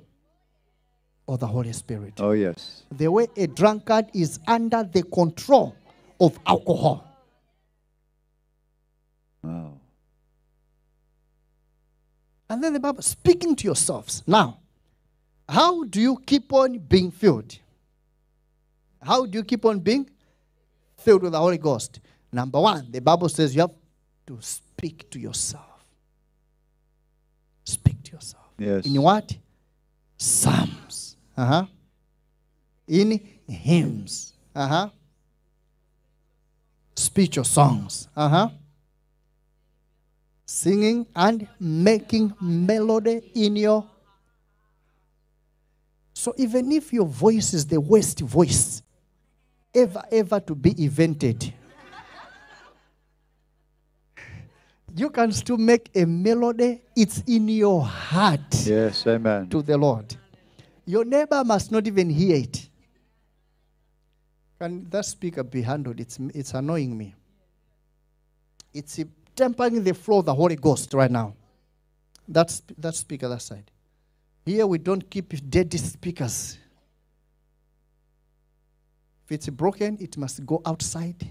[1.28, 2.14] of the Holy Spirit.
[2.18, 2.82] Oh, yes.
[2.90, 5.74] The way a drunkard is under the control
[6.20, 7.04] of alcohol.
[9.42, 9.78] Wow.
[12.48, 14.22] And then the Bible speaking to yourselves.
[14.26, 14.58] Now,
[15.48, 17.58] how do you keep on being filled?
[19.00, 20.08] How do you keep on being
[20.96, 22.00] filled with the Holy Ghost?
[22.30, 23.72] Number one, the Bible says you have
[24.26, 25.84] to speak to yourself.
[27.64, 28.44] Speak to yourself.
[28.58, 28.86] Yes.
[28.86, 29.36] In what?
[30.16, 30.71] Psalms.
[31.36, 31.66] Uh huh.
[32.88, 34.32] In hymns.
[34.54, 34.88] Uh huh.
[36.94, 38.08] Spiritual songs.
[38.16, 38.48] Uh huh.
[40.44, 43.86] Singing and making melody in your.
[46.14, 48.82] So even if your voice is the worst voice
[49.74, 51.52] ever, ever to be invented,
[54.94, 56.82] you can still make a melody.
[56.94, 59.06] It's in your heart Yes.
[59.06, 59.48] Amen.
[59.48, 60.14] to the Lord.
[60.84, 62.68] Your neighbor must not even hear it.
[64.58, 66.00] Can that speaker be handled?
[66.00, 67.14] It's, it's annoying me.
[68.72, 69.00] It's
[69.34, 71.34] tempering the flow of the Holy Ghost right now.
[72.28, 73.70] That's that speaker that side.
[74.44, 76.58] Here we don't keep dead speakers.
[79.24, 81.28] If it's broken, it must go outside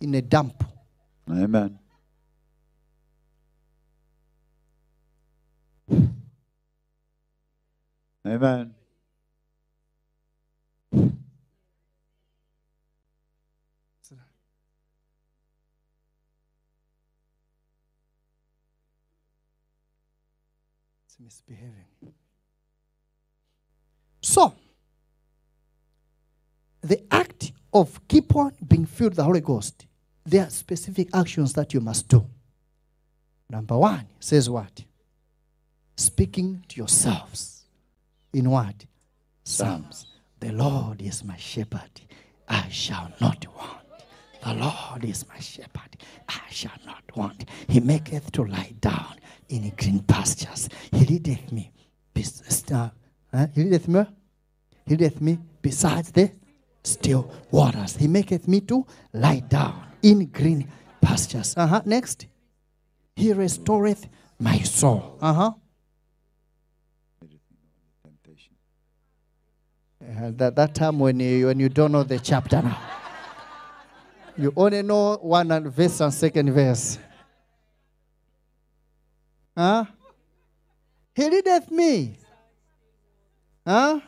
[0.00, 0.64] in a dump.
[1.30, 1.78] Amen.
[8.26, 8.74] Amen.
[21.06, 21.84] It's misbehaving.
[24.22, 24.54] So,
[26.80, 29.86] the act of keep on being filled with the Holy Ghost,
[30.24, 32.26] there are specific actions that you must do.
[33.50, 34.82] Number one says what?
[35.96, 37.53] Speaking to yourselves.
[38.34, 38.84] In what?
[39.44, 40.06] Psalms.
[40.40, 42.00] The Lord is my shepherd.
[42.48, 43.80] I shall not want.
[44.44, 45.96] The Lord is my shepherd.
[46.28, 47.48] I shall not want.
[47.68, 49.16] He maketh to lie down
[49.48, 50.68] in green pastures.
[50.92, 51.72] He leadeth me.
[52.72, 52.90] uh,
[53.54, 54.04] he leadeth me.
[54.86, 56.30] He leadeth me besides the
[56.82, 57.96] still waters.
[57.96, 60.68] He maketh me to lie down in green
[61.00, 61.54] pastures.
[61.56, 61.82] Uh huh.
[61.86, 62.26] Next.
[63.16, 65.18] He restoreth my soul.
[65.22, 65.52] Uh huh.
[68.02, 68.52] Temptation.
[70.04, 72.78] Uh, that, that time when you, when you don't know the chapter now.
[74.36, 76.98] You only know one and verse and second verse.
[79.56, 79.84] Huh?
[81.14, 82.16] He leadeth me.
[83.66, 84.00] Huh?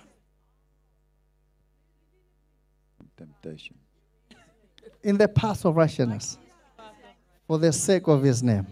[3.17, 3.77] Temptation.
[5.03, 6.37] In the path of righteousness.
[7.47, 8.67] For the sake of his name.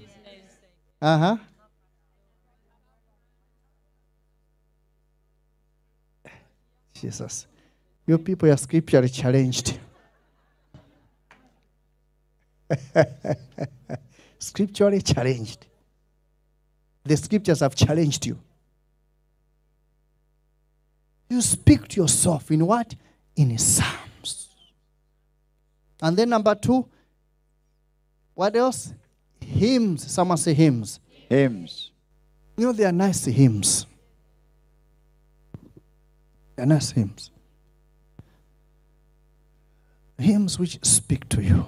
[1.00, 1.36] Uh huh.
[7.04, 7.46] Jesus.
[8.06, 9.78] You people are scripturally challenged.
[14.38, 15.66] scripturally challenged.
[17.04, 18.38] The scriptures have challenged you.
[21.28, 22.94] You speak to yourself in what?
[23.36, 24.48] In Psalms.
[26.00, 26.88] And then number two,
[28.34, 28.94] What else?
[29.40, 30.10] Hymns.
[30.10, 31.00] Someone say hymns.
[31.28, 31.90] Hymns.
[32.56, 33.86] You know, they are nice hymns.
[36.56, 37.30] Are nice hymns.
[40.18, 41.66] Hymns which speak to you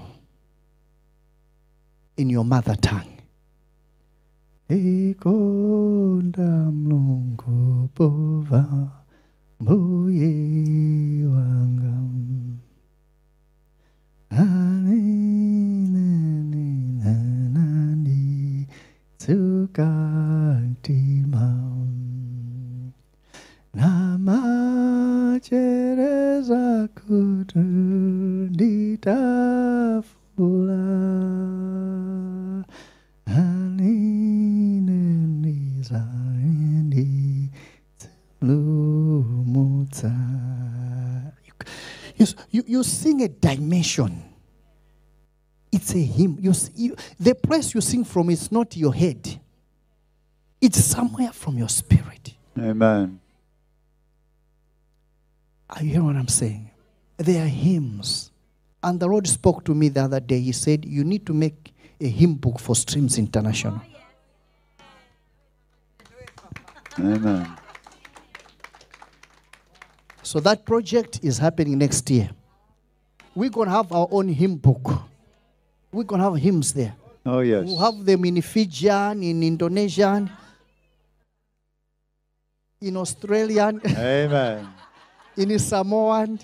[2.16, 3.16] in your mother tongue.
[42.16, 44.24] You, you, you sing a dimension.
[45.70, 46.38] It's a hymn.
[46.40, 49.40] You, you, the place you sing from is not your head.
[50.60, 52.34] It's somewhere from your spirit.
[52.58, 53.20] Amen.
[55.70, 56.70] Are you hearing what I'm saying?
[57.16, 58.30] They are hymns.
[58.82, 60.38] And the Lord spoke to me the other day.
[60.40, 63.80] He said, You need to make a hymn book for Streams International.
[66.98, 67.50] Amen.
[70.22, 72.30] So that project is happening next year.
[73.34, 75.02] We're going to have our own hymn book.
[75.92, 76.94] We're going to have hymns there.
[77.24, 77.64] Oh, yes.
[77.66, 80.30] We'll have them in Fijian, in Indonesian,
[82.80, 84.68] in Australian, Amen.
[85.36, 86.38] In Samoan,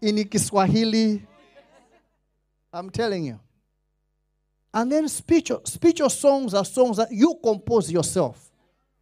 [0.00, 1.26] in Kiswahili.
[2.72, 3.40] I'm telling you.
[4.72, 8.50] And then spiritual, spiritual songs are songs that you compose yourself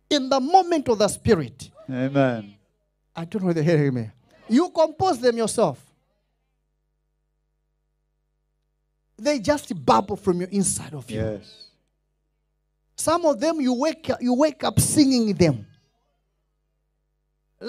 [0.08, 1.70] in the moment of the spirit.
[1.90, 2.54] Amen.
[3.14, 4.10] I don't know if they're hearing me.
[4.48, 5.84] You compose them yourself.
[9.18, 11.20] They just bubble from your inside of you.
[11.20, 11.64] Yes.
[12.96, 15.66] Some of them you wake up, you wake up singing them.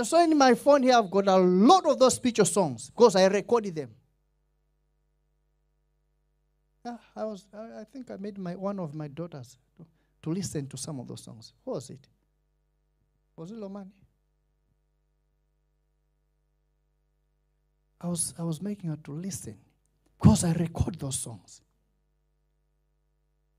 [0.03, 3.25] So in my phone here, I've got a lot of those spiritual songs because I
[3.25, 3.89] recorded them.
[6.85, 7.45] Yeah, I was.
[7.53, 9.85] I, think I made my one of my daughters to,
[10.23, 11.53] to listen to some of those songs.
[11.65, 12.07] Who was it?
[13.35, 13.91] Was it Lomani?
[17.99, 18.33] I was.
[18.37, 19.57] I was making her to listen
[20.19, 21.61] because I record those songs.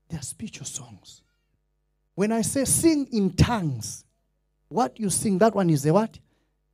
[0.09, 1.21] They are spiritual songs.
[2.15, 4.03] When I say sing in tongues,
[4.71, 6.17] what you sing, that one is a what?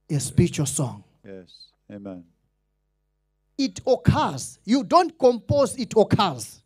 [0.10, 1.04] A spiritual song.
[1.26, 1.52] Yes.
[1.92, 2.24] Amen.
[3.58, 4.60] It occurs.
[4.64, 6.62] You don't compose, it occurs.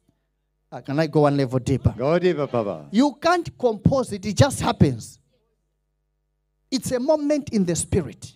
[0.71, 1.93] Uh, can I go one level deeper?
[1.97, 2.87] Go deeper, Papa.
[2.91, 5.19] You can't compose it, it just happens.
[6.69, 8.33] It's a moment in the spirit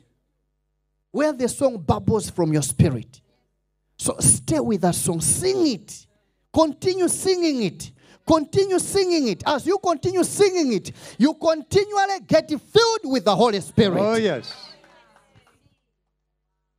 [1.11, 3.21] where the song bubbles from your spirit.
[3.97, 6.05] So stay with that song, sing it,
[6.53, 7.91] continue singing it.
[8.27, 9.43] Continue singing it.
[9.45, 13.99] As you continue singing it, you continually get filled with the Holy Spirit.
[13.99, 14.53] Oh, yes.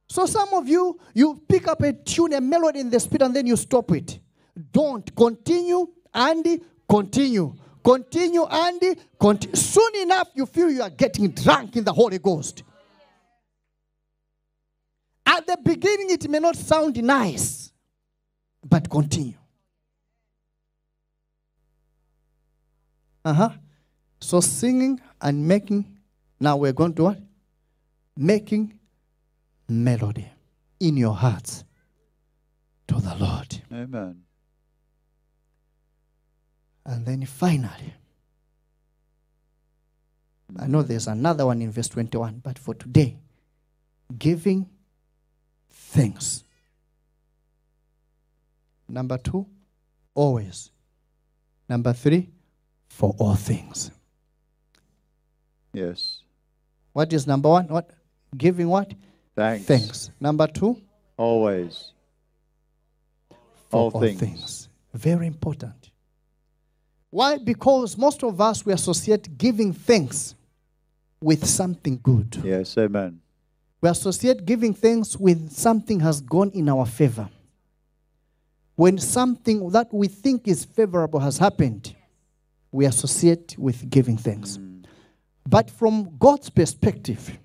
[0.09, 3.37] So some of you, you pick up a tune, a melody in the spirit, and
[3.37, 4.19] then you stop it.
[4.73, 7.55] Don't continue and continue.
[7.85, 9.55] Continue and continue.
[9.55, 12.65] Soon enough, you feel you are getting drunk in the Holy Ghost.
[15.25, 17.71] At the beginning, it may not sound nice,
[18.65, 19.37] but continue.
[23.27, 23.51] Uh huh.
[24.21, 25.85] So singing and making.
[26.39, 27.19] Now we're going to what?
[28.17, 28.79] Making
[29.69, 30.31] melody
[30.79, 31.65] in your hearts
[32.87, 33.63] to the Lord.
[33.73, 34.23] Amen.
[36.85, 37.95] And then finally,
[40.57, 43.17] I know there's another one in verse 21, but for today,
[44.17, 44.69] giving
[45.69, 46.45] thanks.
[48.89, 49.47] Number two,
[50.15, 50.71] always.
[51.69, 52.31] Number three,
[52.97, 53.91] for all things.
[55.75, 56.23] Yes.
[56.95, 57.69] What is number one?
[57.69, 57.91] What?
[58.35, 58.95] Giving what?
[59.35, 59.67] Thanks.
[59.67, 60.11] Thanks.
[60.19, 60.81] Number two,
[61.19, 61.93] Always.
[63.69, 64.19] for All all, things.
[64.21, 64.69] things.
[64.95, 65.91] Very important.
[67.11, 67.37] Why?
[67.37, 70.35] Because most of us we associate giving thanks
[71.21, 72.41] with something good.
[72.43, 72.79] Yes.
[72.79, 73.21] Amen.
[73.83, 77.29] We associate giving thanks with something has gone in our favor.
[78.75, 81.95] When something that we think is favorable has happened,
[82.77, 84.59] we associate with giving thanks.
[85.49, 87.39] But from God's perspective,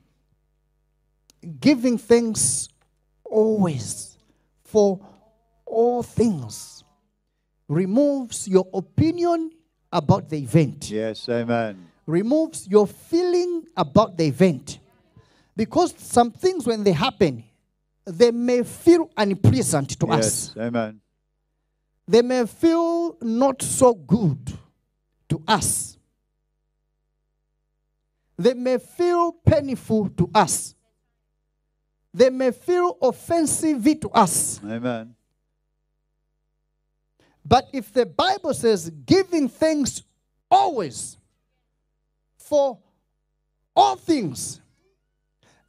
[1.59, 2.67] giving thanks
[3.23, 4.17] always
[4.63, 4.99] for
[5.65, 6.83] all things
[7.67, 9.51] removes your opinion
[9.93, 11.27] about the event Yes.
[11.29, 11.87] Amen.
[12.05, 14.79] removes your feeling about the event.
[15.55, 17.43] Because some things, when they happen,
[18.05, 20.53] they may feel unpleasant to us.
[20.55, 20.65] Yes.
[20.67, 20.99] Amen.
[22.07, 24.57] they may feel not so good
[25.31, 25.97] to us.
[28.37, 30.75] They may feel painful to us.
[32.13, 34.59] They may feel offensive to us.
[34.65, 35.15] Amen.
[37.45, 40.03] But if the Bible says giving thanks
[40.49, 41.17] always
[42.37, 42.77] for
[43.73, 44.59] all things,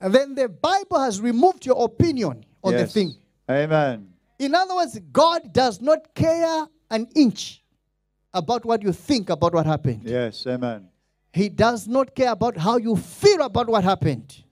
[0.00, 3.14] then the Bible has removed your opinion on the thing.
[3.48, 4.08] Amen.
[4.40, 7.61] In other words, God does not care an inch
[8.34, 10.02] about what you think about what happened.
[10.04, 10.46] Yes.
[10.46, 10.88] Amen.
[11.32, 14.42] He does not care about how you feel about what happened.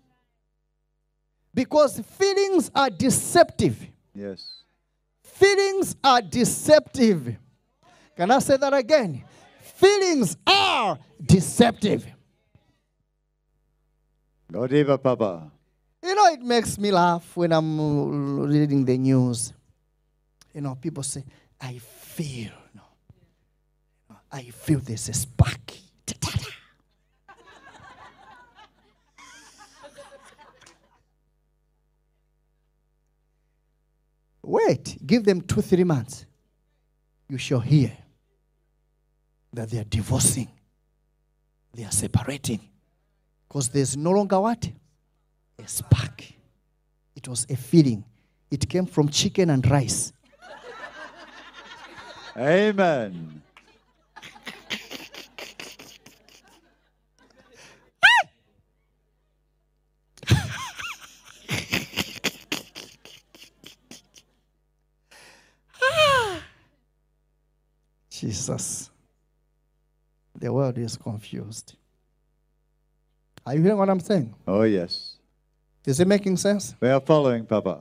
[1.53, 3.77] Because feelings are deceptive.
[4.15, 4.63] Yes.
[5.23, 7.37] Feelings are deceptive.
[8.17, 9.25] Can I say that again?
[9.61, 12.07] Feelings are deceptive.
[14.53, 15.51] Go deeper, Papa.
[16.03, 19.53] You know, it makes me laugh when I'm reading the news.
[20.55, 21.25] You know, people say,
[21.61, 22.53] I feel.
[24.33, 25.73] I feel this spark.
[34.43, 36.27] Wait, give them two, three months.
[37.29, 37.97] You shall hear
[39.53, 40.49] that they are divorcing,
[41.73, 42.61] they are separating.
[43.49, 44.69] Because there's no longer what?
[45.59, 46.25] A spark.
[47.15, 48.05] It was a feeling.
[48.51, 50.13] It came from chicken and rice.
[52.37, 53.43] Amen.
[68.31, 68.91] Jesus.
[70.39, 71.75] The world is confused.
[73.45, 74.33] Are you hearing what I'm saying?
[74.47, 75.17] Oh, yes.
[75.85, 76.77] Is it making sense?
[76.81, 77.81] We are following, Papa.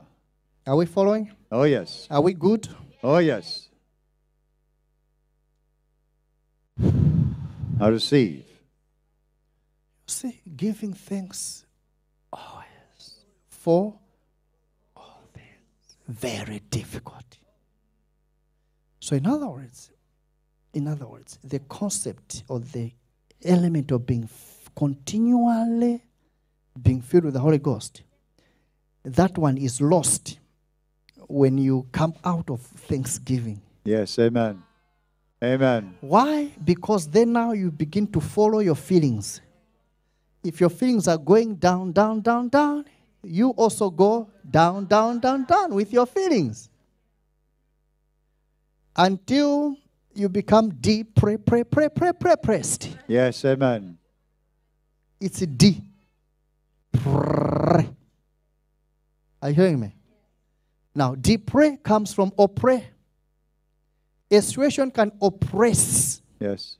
[0.66, 1.30] Are we following?
[1.52, 2.08] Oh, yes.
[2.10, 2.66] Are we good?
[3.00, 3.68] Oh, yes.
[6.82, 8.44] I receive.
[10.08, 11.64] See, giving thanks
[12.32, 14.00] always for
[14.96, 15.96] all things.
[16.08, 17.38] Very difficult.
[18.98, 19.92] So, in other words,
[20.72, 22.92] in other words, the concept or the
[23.44, 24.28] element of being
[24.76, 26.02] continually
[26.80, 28.02] being filled with the Holy Ghost,
[29.04, 30.38] that one is lost
[31.28, 33.60] when you come out of Thanksgiving.
[33.84, 34.18] Yes.
[34.18, 34.62] Amen.
[35.42, 35.96] Amen.
[36.00, 36.50] Why?
[36.62, 39.40] Because then now you begin to follow your feelings.
[40.44, 42.84] If your feelings are going down, down, down, down,
[43.22, 46.68] you also go down, down, down, down with your feelings.
[48.96, 49.76] Until
[50.14, 52.96] you become deep, pre, pre, pre, pre, pre, pressed.
[53.08, 53.44] Yes.
[53.44, 53.96] Amen.
[55.20, 55.82] It's a D.
[57.04, 57.84] Are
[59.48, 59.94] you hearing me?
[60.94, 62.82] Now, depre comes from oppre.
[64.30, 66.20] A situation can oppress.
[66.38, 66.76] Yes.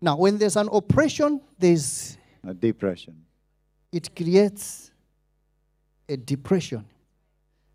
[0.00, 2.16] Now, when there's an oppression, there's
[2.46, 3.24] A depression.
[3.92, 4.90] it creates
[6.08, 6.84] a depression.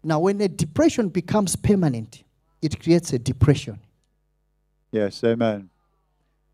[0.04, 2.24] Now, when a depression becomes permanent,
[2.62, 3.80] it creates a depression.
[4.92, 5.24] Yes.
[5.24, 5.70] Amen.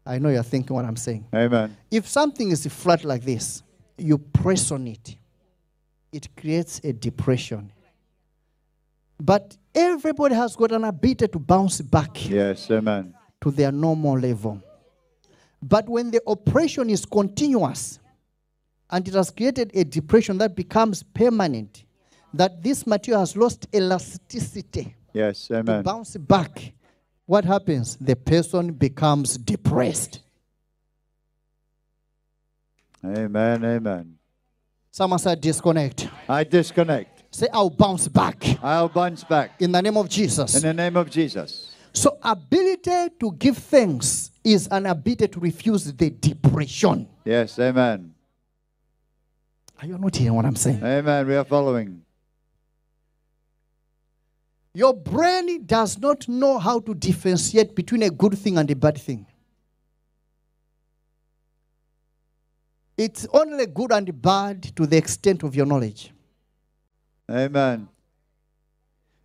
[0.06, 1.26] I know you're thinking what I'm saying.
[1.34, 1.78] Amen.
[1.90, 3.64] If something is flat like this,
[3.98, 5.16] you press on it,
[6.12, 7.72] it creates a depression.
[9.20, 12.70] But everybody has got an ability to bounce back Yes.
[12.70, 13.14] Amen.
[13.42, 14.62] to their normal level.
[15.62, 18.00] But when the oppression is continuous
[18.90, 21.86] and it has created a depression that becomes permanent,
[22.34, 25.50] that this material has lost elasticity Yes.
[25.52, 25.78] amen.
[25.78, 26.74] to bounce back,
[27.26, 27.96] what happens?
[27.98, 30.20] The person becomes depressed.
[33.06, 33.64] Amen.
[33.66, 34.18] Amen.
[34.92, 36.08] Someone said disconnect.
[36.30, 37.24] I disconnect.
[37.36, 40.56] Say, I'll bounce back I'll bounce back in the name of Jesus.
[40.56, 41.74] in the name of Jesus.
[41.92, 47.08] So, ability to give thanks is an ability to refuse the depression.
[47.26, 47.58] Yes.
[47.60, 48.14] Amen.
[49.82, 50.84] Are you not hearing what I'm saying?
[50.84, 51.28] Amen.
[51.28, 52.04] We are following.
[54.74, 58.98] Your brain does not know how to differentiate between a good thing and a bad
[58.98, 59.28] thing.
[62.98, 66.12] It's only good and bad to the extent of your knowledge.
[67.30, 67.88] Amen.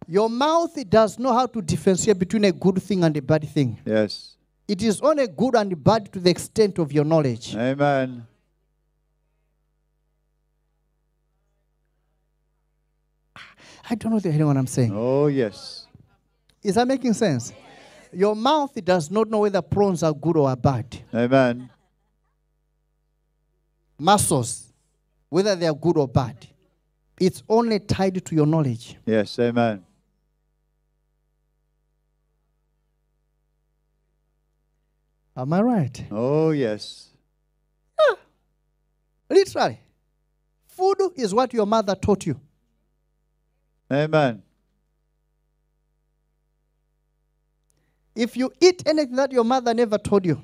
[0.07, 3.79] Your mouth does know how to differentiate between a good thing and a bad thing.
[3.85, 4.37] Yes.
[4.67, 7.55] It is only good and bad to the extent of your knowledge.
[7.55, 8.27] Amen.
[13.91, 14.93] I don't know if you're hearing what I'm saying.
[14.95, 15.87] Oh, yes.
[16.63, 17.53] Is that making sense?
[18.13, 20.99] Your mouth does not know whether prawns are good or are bad.
[21.15, 21.71] Amen.
[23.99, 24.73] Mussels,
[25.29, 26.47] whether they are good or bad.
[27.21, 28.97] It's only tied to your knowledge.
[29.05, 29.39] Yes.
[29.39, 29.85] Amen.
[35.37, 36.05] Am I right?
[36.11, 37.11] Oh, yes.
[37.99, 38.17] Ah,
[39.31, 39.81] Literally.
[40.67, 42.41] Food is what your mother taught you.
[43.93, 44.43] Amen.
[48.15, 50.43] If you eat anything that your mother never told you,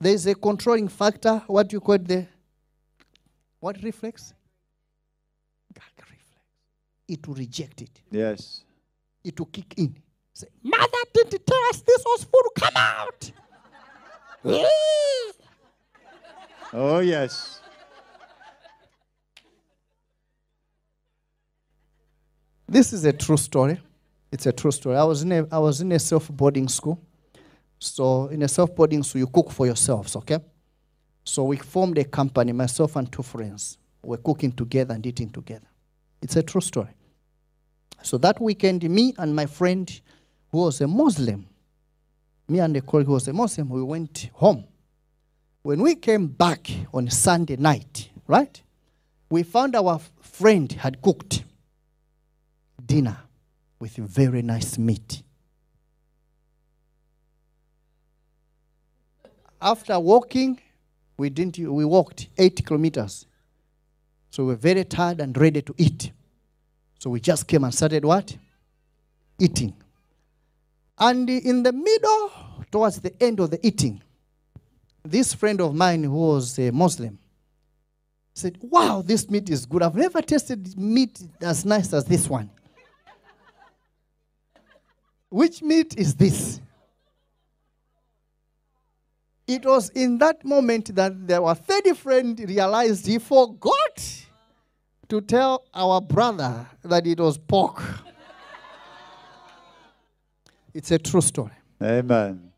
[0.00, 1.42] there is a controlling factor.
[1.46, 2.26] What you call it the
[3.60, 4.34] what reflex?
[5.74, 6.20] Gag reflex.
[7.08, 8.00] It will reject it.
[8.10, 8.62] Yes.
[9.22, 9.96] It will kick in.
[10.32, 12.50] Say, Mother didn't tell us this was food.
[12.56, 13.30] Come out.
[16.76, 17.60] Oh, yes.
[22.66, 23.80] This is a true story.
[24.32, 24.96] It's a true story.
[24.96, 27.00] I was in a, I was in a self boarding school.
[27.78, 30.38] So, in a self boarding school, you cook for yourselves, okay?
[31.24, 33.78] So, we formed a company, myself and two friends.
[34.02, 35.66] We're cooking together and eating together.
[36.22, 36.94] It's a true story.
[38.02, 39.88] So, that weekend, me and my friend,
[40.50, 41.46] who was a Muslim,
[42.48, 44.64] me and a colleague who was a Muslim, we went home.
[45.62, 48.60] When we came back on Sunday night, right,
[49.30, 51.44] we found our friend had cooked
[52.86, 53.16] dinner
[53.78, 55.22] with very nice meat.
[59.60, 60.60] After walking,
[61.16, 63.26] we didn't we walked eight kilometers.
[64.30, 66.10] So we were very tired and ready to eat.
[66.98, 68.36] So we just came and started what?
[69.38, 69.74] Eating.
[70.98, 72.32] And in the middle,
[72.70, 74.02] towards the end of the eating,
[75.04, 77.18] this friend of mine who was a Muslim
[78.34, 79.82] said, Wow, this meat is good.
[79.82, 82.50] I've never tasted meat as nice as this one.
[85.34, 86.60] Which meat is this?
[89.48, 94.26] It was in that moment that our third friend realized he forgot
[95.08, 97.82] to tell our brother that it was pork.
[100.72, 101.50] it's a true story.
[101.82, 102.52] Amen.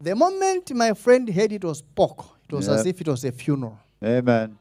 [0.00, 2.18] The moment my friend heard it was pork,
[2.48, 2.74] it was Yeah.
[2.74, 3.78] as if it was a funeral.
[4.02, 4.58] Amen.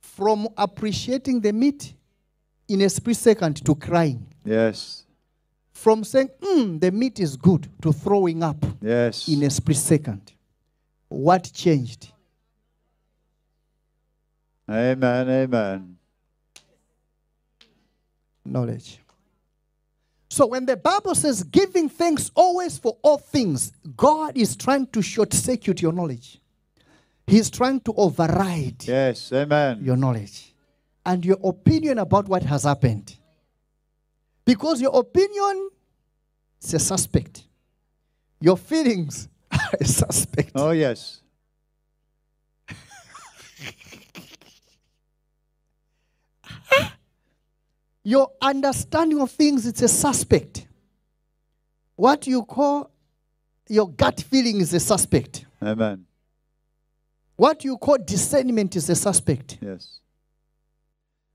[0.00, 1.94] From appreciating the meat
[2.66, 4.26] in a split second to crying.
[4.44, 5.05] Yes.
[5.76, 9.28] From saying, mm, the meat is good to throwing up Yes.
[9.28, 10.32] in a split second.
[11.08, 12.08] What changed?
[14.68, 15.28] Amen.
[15.28, 15.96] Amen.
[18.44, 18.98] Knowledge.
[20.30, 25.02] So when the Bible says giving thanks always for all things, God is trying to
[25.02, 26.40] short circuit your knowledge.
[27.26, 29.30] He's trying to override Yes.
[29.30, 29.84] Amen.
[29.84, 30.54] your knowledge
[31.04, 33.14] and your opinion about what has happened.
[34.46, 35.68] Because your opinion
[36.62, 37.42] is a suspect.
[38.40, 40.52] Your feelings are a suspect.
[40.54, 41.20] Oh, yes.
[48.04, 50.68] Your understanding of things it's a suspect.
[51.96, 52.92] What you call
[53.68, 55.44] your gut feeling is a suspect.
[55.60, 56.06] Amen.
[57.34, 59.58] What you call discernment is a suspect.
[59.60, 59.98] Yes.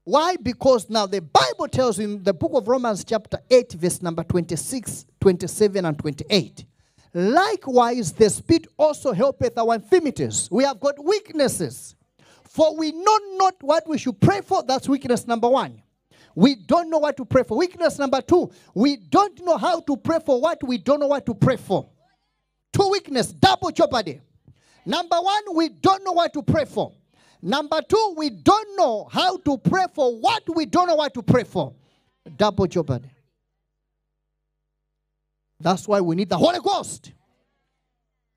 [0.04, 0.36] Why?
[0.42, 5.06] Because now the Bible tells in the book of Romans, chapter 8, verse number 26,
[5.20, 6.66] 27, and 28.
[7.14, 10.50] Likewise, the Spirit also helpeth our infirmities.
[10.50, 11.96] We have got weaknesses.
[12.44, 14.64] For we know not what we should pray for.
[14.64, 15.82] That's weakness number one.
[16.36, 17.58] We don't know what to pray for.
[17.58, 21.26] Weakness number two, we don't know how to pray for what we don't know what
[21.28, 21.90] to pray for.
[22.74, 24.22] Two weakness, double jeopardy.
[24.86, 26.94] Number one, we don't know what to pray for.
[27.42, 31.24] Number two, we don't know how to pray for what we don't know what to
[31.24, 31.74] pray for.
[32.38, 33.10] Double jeopardy.
[35.60, 37.14] That's why we need the Holy Ghost.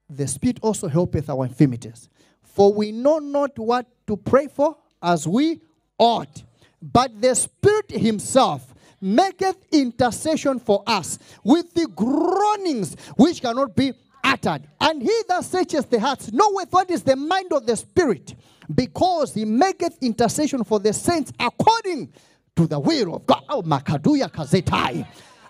[0.09, 2.09] The Spirit also helpeth our infirmities.
[2.42, 5.61] For we know not what to pray for as we
[5.98, 6.42] ought.
[6.80, 13.92] But the Spirit Himself maketh intercession for us with the groanings which cannot be
[14.24, 14.66] uttered.
[14.80, 18.34] And he that searches the hearts knoweth what is the mind of the Spirit,
[18.74, 22.12] because he maketh intercession for the saints according
[22.56, 23.42] to the will of God.
[23.48, 25.06] Oh, Makaduya Kazetai.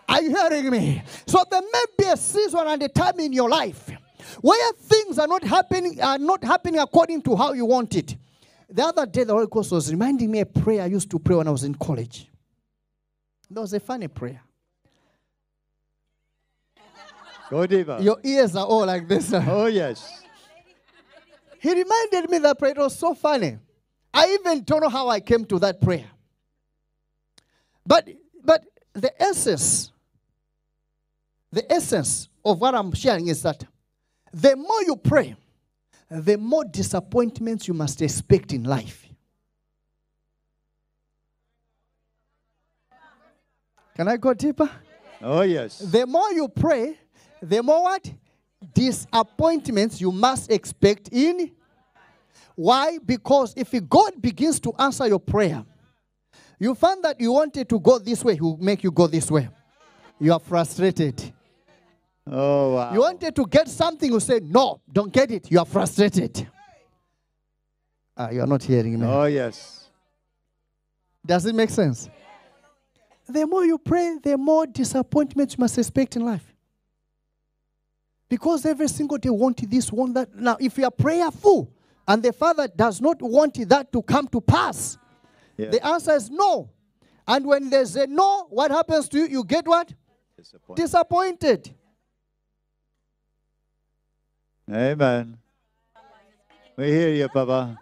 [0.09, 1.03] Are you hearing me?
[1.27, 3.91] So there may be a season and a time in your life
[4.41, 8.17] where things are not happening, are not happening according to how you want it.
[8.69, 11.37] The other day, the Holy Ghost was reminding me a prayer I used to pray
[11.37, 12.29] when I was in college.
[13.51, 14.41] That was a funny prayer.
[17.51, 17.99] Go deeper.
[18.01, 19.33] Your ears are all like this.
[19.33, 20.23] Oh, yes.
[21.61, 23.59] He reminded me that prayer it was so funny.
[24.13, 26.07] I even don't know how I came to that prayer.
[27.87, 28.09] But
[28.45, 29.93] but the essence,
[31.51, 33.65] the essence of what I'm sharing is that
[34.33, 35.37] the more you pray,
[36.11, 39.09] the more disappointments you must expect in life.
[43.97, 44.71] Can I go deeper?
[45.23, 45.79] Oh, yes.
[45.79, 46.99] The more you pray,
[47.49, 48.13] the more what?
[48.73, 51.53] Disappointments you must expect in.
[52.55, 52.99] Why?
[53.05, 55.65] Because if God begins to answer your prayer,
[56.59, 59.31] you find that you wanted to go this way, He will make you go this
[59.31, 59.49] way.
[60.21, 61.33] You are frustrated.
[62.27, 62.93] Oh, wow.
[62.93, 65.51] You wanted to get something, you say, No, don't get it.
[65.51, 66.49] You are frustrated.
[68.17, 69.07] Ah, you are not hearing me.
[69.07, 69.89] Oh, yes.
[71.27, 72.09] Does it make sense?
[73.29, 76.54] The more you pray, the more disappointments you must expect in life.
[78.29, 80.35] Because every single day want this, want that.
[80.35, 81.71] Now, if you are prayerful
[82.09, 84.99] and the Father does not want that to come to pass,
[85.57, 85.73] Yes.
[85.73, 86.71] the answer is no.
[87.27, 89.27] And when there's a no, what happens to you?
[89.27, 89.93] You get what?
[90.37, 90.83] Disappointed.
[90.83, 91.75] Disappointed.
[94.71, 95.39] Amen.
[96.77, 97.79] We hear you, Papa.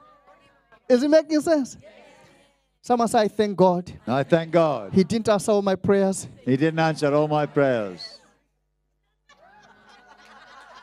[0.89, 1.79] Is it making sense?
[2.83, 3.93] Someone say, I thank God.
[4.07, 4.93] I thank God.
[4.93, 6.29] He didn't answer all my prayers.
[6.45, 8.19] He didn't answer all my prayers.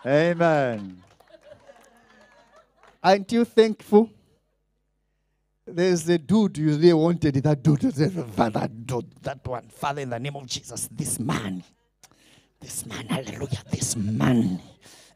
[0.10, 1.04] Amen.
[3.04, 4.10] Aren't you thankful?
[5.68, 7.82] There's a dude you really wanted that dude.
[7.82, 9.70] That dude, that one.
[9.70, 11.64] Father, in the name of Jesus, this man,
[12.60, 14.60] this man, hallelujah, this man,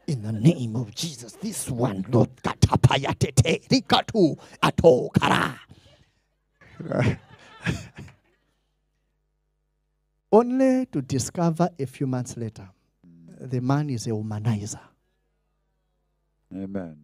[0.06, 5.60] in the name of Jesus, this one, Lord, katapayatete, rikatu, ato, kara.
[10.30, 12.68] Only to discover a few months later,
[13.50, 14.80] the man is a womanizer.
[16.54, 16.96] Amen.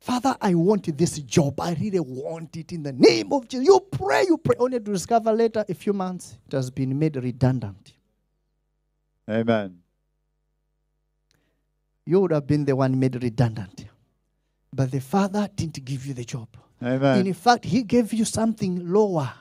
[0.00, 1.60] Father, I want this job.
[1.60, 3.66] I really want it in the name of Jesus.
[3.66, 4.56] You pray, you pray.
[4.58, 7.92] Only to discover later, a few months, it has been made redundant.
[9.28, 9.78] Amen.
[12.06, 13.84] You would have been the one made redundant.
[14.72, 16.48] But the Father didn't give you the job.
[16.82, 17.26] Amen.
[17.26, 19.32] In fact, He gave you something lower.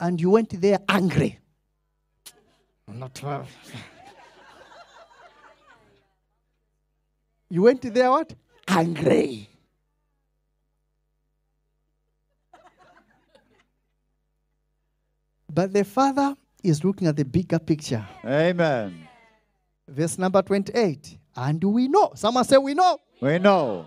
[0.00, 1.38] And you went there angry.
[2.86, 3.20] Not
[7.50, 8.34] You went there what?
[8.68, 9.48] Angry.
[15.52, 18.06] But the Father is looking at the bigger picture.
[18.24, 19.08] Amen.
[19.88, 21.18] Verse number 28.
[21.36, 22.12] And we know.
[22.14, 22.98] Someone say, We know.
[23.20, 23.86] We know.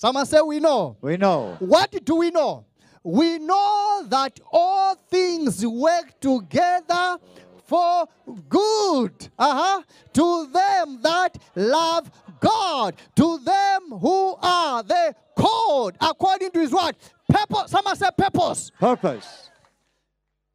[0.00, 0.96] Someone say, We know.
[1.02, 1.56] We know.
[1.58, 2.64] What do we know?
[3.02, 7.18] We know that all things work together
[7.66, 8.06] for
[8.48, 9.82] good uh-huh,
[10.14, 16.96] to them that love God, to them who are the called according to his word.
[17.28, 17.70] Purpose.
[17.70, 18.70] Someone say purpose.
[18.80, 19.50] Purpose.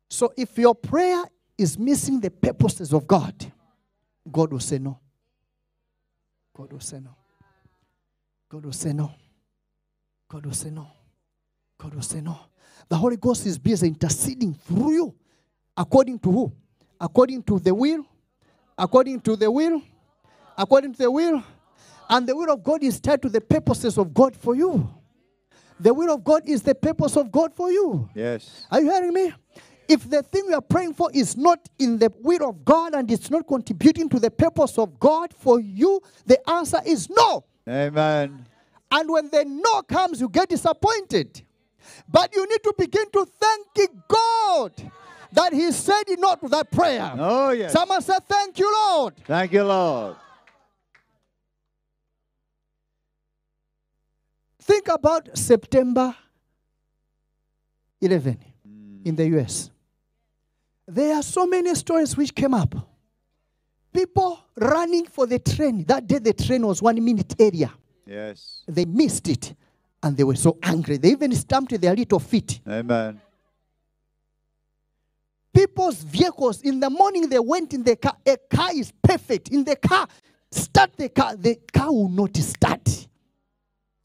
[0.10, 1.24] So if your prayer
[1.56, 3.52] is missing the purposes of God,
[4.32, 5.00] God will say no.
[6.52, 7.16] God will say no.
[8.50, 9.12] God will say no.
[10.28, 10.88] God will say no.
[11.78, 12.38] God will say no.
[12.88, 15.16] The Holy Ghost is busy interceding through you.
[15.76, 16.54] According to who?
[17.00, 18.06] According to the will.
[18.78, 19.82] According to the will.
[20.58, 21.44] According to the will.
[22.10, 24.90] And the will of God is tied to the purposes of God for you.
[25.80, 28.10] The will of God is the purpose of God for you.
[28.16, 28.66] Yes.
[28.72, 29.34] Are you hearing me?
[29.88, 33.10] If the thing we are praying for is not in the will of God and
[33.12, 37.44] it's not contributing to the purpose of God for you, the answer is no.
[37.68, 38.46] Amen.
[38.96, 41.42] And when the no comes, you get disappointed.
[42.08, 44.72] But you need to begin to thank God
[45.34, 47.12] that He said no to that prayer.
[47.18, 47.74] Oh, yes.
[47.74, 49.16] Someone said, Thank you, Lord.
[49.26, 50.16] Thank you, Lord.
[54.62, 56.16] Think about September
[58.00, 58.40] 11
[59.04, 59.72] in the US.
[60.88, 62.74] There are so many stories which came up.
[63.92, 65.84] People running for the train.
[65.84, 67.74] That day, the train was one minute area.
[68.06, 68.62] Yes.
[68.68, 69.56] They missed it
[70.04, 70.98] and they were so angry.
[70.98, 72.60] They even stamped their little feet.
[72.68, 73.20] Amen.
[75.54, 78.16] People's vehicles, in the morning, they went in the car.
[78.26, 79.50] A car is perfect.
[79.50, 80.08] In the car,
[80.52, 81.36] start the car.
[81.36, 83.08] The car will not start.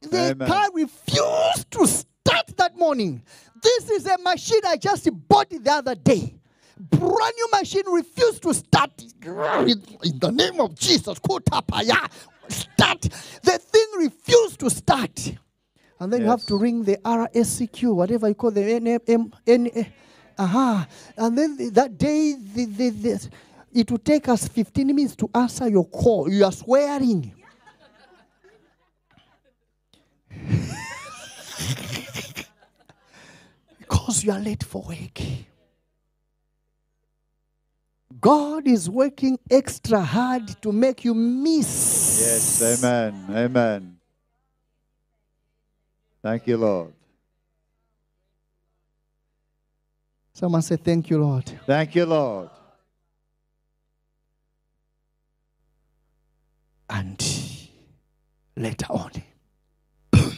[0.00, 0.48] The Amen.
[0.48, 3.22] car refused to start that morning.
[3.62, 6.36] This is a machine I just bought the other day.
[6.78, 8.92] Brand new machine refused to start.
[9.22, 11.18] In the name of Jesus,
[12.50, 13.02] start.
[13.42, 15.34] The thing refused to start.
[15.98, 19.84] And then you have to ring the RACQ, whatever you call the NM, N, eh,
[20.38, 20.86] aha.
[21.16, 23.28] And then the- that day, the, the, the,
[23.72, 26.30] it will take us 15 minutes to answer your call.
[26.30, 27.34] You are swearing.
[33.78, 35.20] because you are late for work.
[38.20, 41.99] God is working extra hard to make you miss.
[42.20, 42.62] Yes.
[42.62, 43.24] Amen.
[43.30, 43.96] Amen.
[46.22, 46.92] Thank you, Lord.
[50.34, 51.46] Someone say, Thank you, Lord.
[51.66, 52.50] Thank you, Lord.
[56.90, 57.24] And
[58.54, 59.12] later on,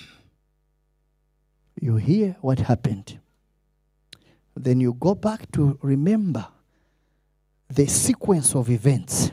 [1.81, 3.19] you hear what happened.
[4.55, 6.47] Then you go back to remember
[7.69, 9.33] the sequence of events.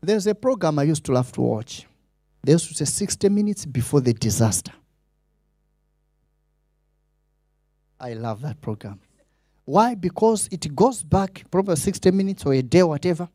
[0.00, 1.86] There's a program I used to love to watch.
[2.42, 4.72] They used to say 60 minutes before the disaster.
[8.00, 9.00] I love that program.
[9.64, 9.94] Why?
[9.94, 13.28] Because it goes back probably 60 minutes or a day, whatever,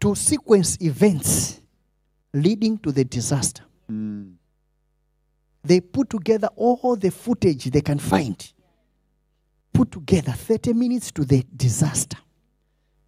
[0.00, 1.60] to sequence events
[2.32, 3.64] leading to the disaster.
[3.90, 4.34] Mm.
[5.62, 8.52] They put together all the footage they can find.
[9.72, 12.16] Put together 30 minutes to the disaster.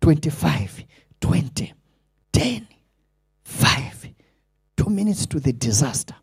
[0.00, 0.84] 25,
[1.20, 1.72] 20,
[2.32, 2.68] 10,
[3.52, 4.08] 5,
[4.76, 6.14] 2 minutes to the disaster.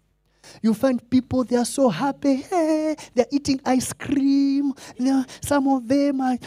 [0.61, 2.37] You find people, they are so happy.
[2.37, 4.73] Hey, they're eating ice cream.
[4.97, 6.37] They're- some of them are,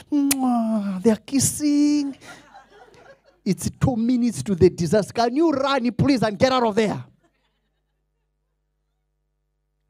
[1.01, 2.17] they're kissing.
[3.45, 5.13] It's two minutes to the disaster.
[5.13, 7.05] Can you run, please, and get out of there?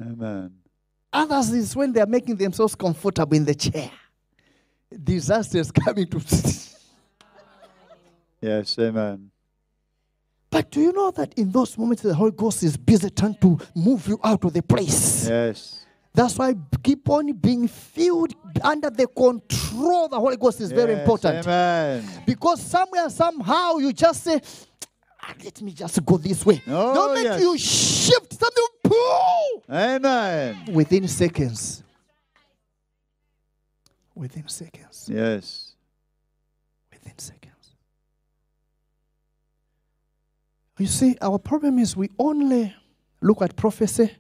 [0.01, 0.53] Amen.
[1.12, 3.90] Others is when they are making themselves comfortable in the chair.
[5.03, 6.20] Disaster is coming to.
[8.45, 9.30] Yes, amen.
[10.53, 13.59] But do you know that in those moments the Holy Ghost is busy trying to
[13.74, 15.26] move you out of the place?
[15.26, 15.86] Yes.
[16.12, 20.92] That's why keep on being filled under the control of the Holy Ghost is very
[20.92, 21.46] important.
[21.46, 22.07] Amen.
[22.26, 24.38] Because somewhere, somehow, you just say,
[25.22, 26.62] "Ah, let me just go this way.
[26.68, 27.40] Oh, the moment yes.
[27.40, 30.66] you shift, something pull Amen.
[30.70, 31.82] within seconds.
[34.14, 35.09] Within seconds.
[35.11, 35.71] Yes.
[40.83, 42.74] You see, our problem is we only
[43.20, 44.11] look at prophecy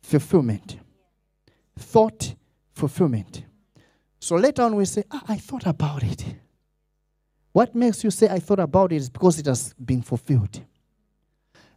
[0.00, 0.78] fulfillment,
[1.78, 2.34] thought
[2.72, 3.44] fulfillment.
[4.18, 6.24] So later on, we say, ah, I thought about it.
[7.52, 10.62] What makes you say, I thought about it is because it has been fulfilled.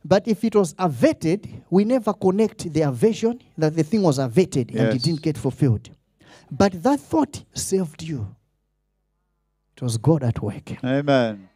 [0.06, 4.70] But if it was averted, we never connect the aversion that the thing was averted
[4.74, 5.90] and it didn't get fulfilled.
[6.50, 8.34] But that thought saved you.
[9.76, 10.82] It was God at work.
[10.86, 11.50] Amen.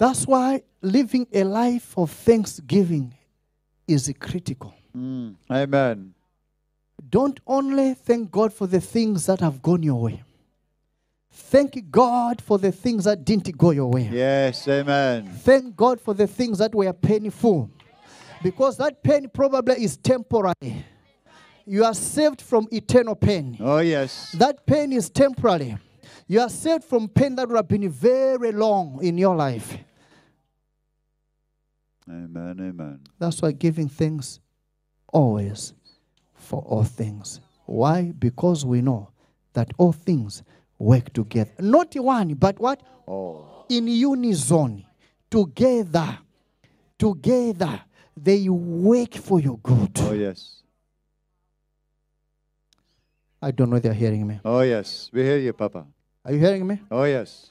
[0.00, 3.12] That's why living a life of thanksgiving
[3.86, 4.72] is critical.
[4.96, 5.34] Mm.
[5.50, 6.14] Amen.
[7.06, 10.22] Don't only thank God for the things that have gone your way.
[11.30, 14.08] Thank God for the things that didn't go your way.
[14.10, 15.26] Yes, amen.
[15.42, 17.70] Thank God for the things that were painful.
[18.42, 20.82] Because that pain probably is temporary.
[21.66, 23.58] You are saved from eternal pain.
[23.60, 24.32] Oh, yes.
[24.32, 25.76] That pain is temporary.
[26.26, 29.76] You are saved from pain that would have been very long in your life.
[32.10, 33.00] Amen, amen.
[33.18, 34.40] That's why giving thanks
[35.12, 35.74] always
[36.34, 37.40] for all things.
[37.66, 38.12] Why?
[38.18, 39.10] Because we know
[39.52, 40.42] that all things
[40.78, 41.52] work together.
[41.60, 42.82] Not one, but what?
[43.06, 44.84] Oh, In unison.
[45.30, 46.18] Together.
[46.98, 47.80] Together.
[48.16, 49.90] They work for your good.
[50.00, 50.62] oh, yes.
[53.40, 54.40] I don't know if they're hearing me.
[54.44, 55.08] Oh, yes.
[55.12, 55.86] We hear you, Papa.
[56.24, 56.80] Are you hearing me?
[56.90, 57.50] Oh, yes.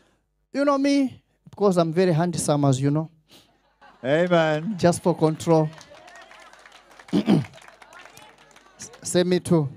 [0.54, 3.10] You know me, because I'm very handsome, as you know,
[4.04, 4.76] Amen.
[4.78, 5.70] just for control.
[9.04, 9.68] Say me too.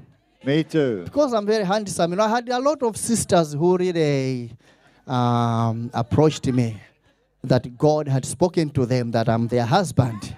[0.45, 1.03] Me too.
[1.05, 4.51] because I'm very handsome, you know, I had a lot of sisters who really
[5.07, 6.81] um, approached me
[7.45, 10.37] that God had spoken to them that I'm their husband.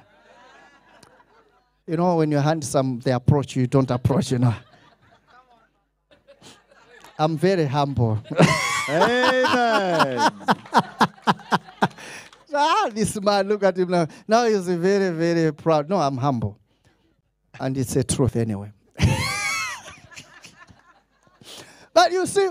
[1.87, 4.55] You know, when you're handsome, they approach you, you don't approach, you know.
[7.19, 8.19] I'm very humble.
[8.89, 10.31] Amen.
[12.57, 14.07] Ah, this man, look at him now.
[14.27, 15.89] Now he's very, very proud.
[15.89, 16.59] No, I'm humble.
[17.61, 18.73] And it's a truth anyway.
[21.93, 22.51] but you see,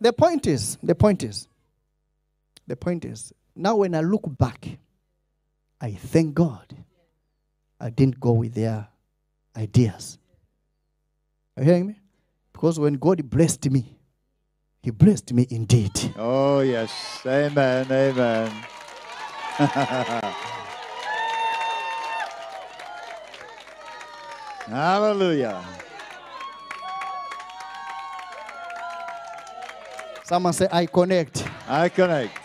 [0.00, 1.48] the point is, the point is,
[2.66, 4.66] the point is, now when I look back,
[5.80, 6.74] I thank God
[7.80, 8.88] I didn't go with their
[9.56, 10.18] ideas.
[11.56, 12.00] Are you hearing me?
[12.52, 13.98] Because when God blessed me,
[14.82, 15.92] He blessed me indeed.
[16.16, 17.22] Oh, yes.
[17.26, 18.52] Amen, amen.
[24.66, 25.62] Hallelujah.
[30.24, 31.44] Someone say, I connect.
[31.68, 32.38] I connect.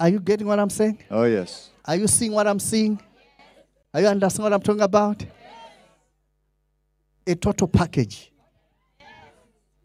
[0.00, 0.98] Are you getting what I'm saying?
[1.12, 1.70] Oh, yes.
[1.84, 3.00] Are you seeing what I'm seeing?
[3.92, 5.24] Are you understanding what I'm talking about?
[7.24, 8.32] A total package.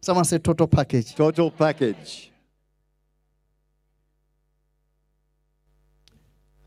[0.00, 1.14] Someone say total package.
[1.14, 2.30] Total package.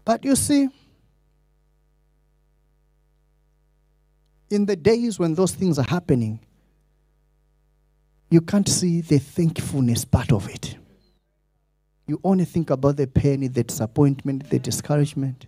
[0.06, 0.70] But you see,
[4.54, 6.40] In the days when those things are happening,
[8.30, 10.78] you can't see the thankfulness part of it.
[12.06, 15.48] You only think about the pain, the disappointment, the discouragement,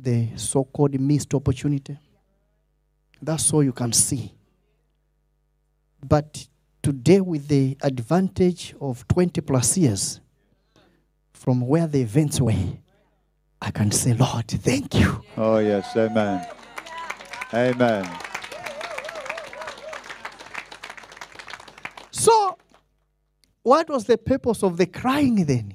[0.00, 1.98] the so called missed opportunity.
[3.20, 4.32] That's all you can see.
[6.02, 6.46] But
[6.86, 10.20] today, with the advantage of 20 plus years
[11.32, 12.78] from where the events were,
[13.60, 15.20] I can say, Lord, thank you.
[15.36, 15.96] Oh, yes.
[15.96, 16.46] Amen.
[17.52, 18.08] Amen.
[22.12, 22.56] So,
[23.64, 25.74] what was the purpose of the crying then?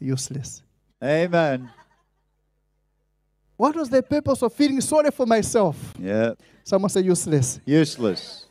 [0.00, 0.62] Useless.
[1.04, 1.70] Amen.
[3.58, 5.92] What was the purpose of feeling sorry for myself?
[6.00, 6.32] Yeah.
[6.64, 7.60] Someone say useless.
[7.66, 8.45] Useless.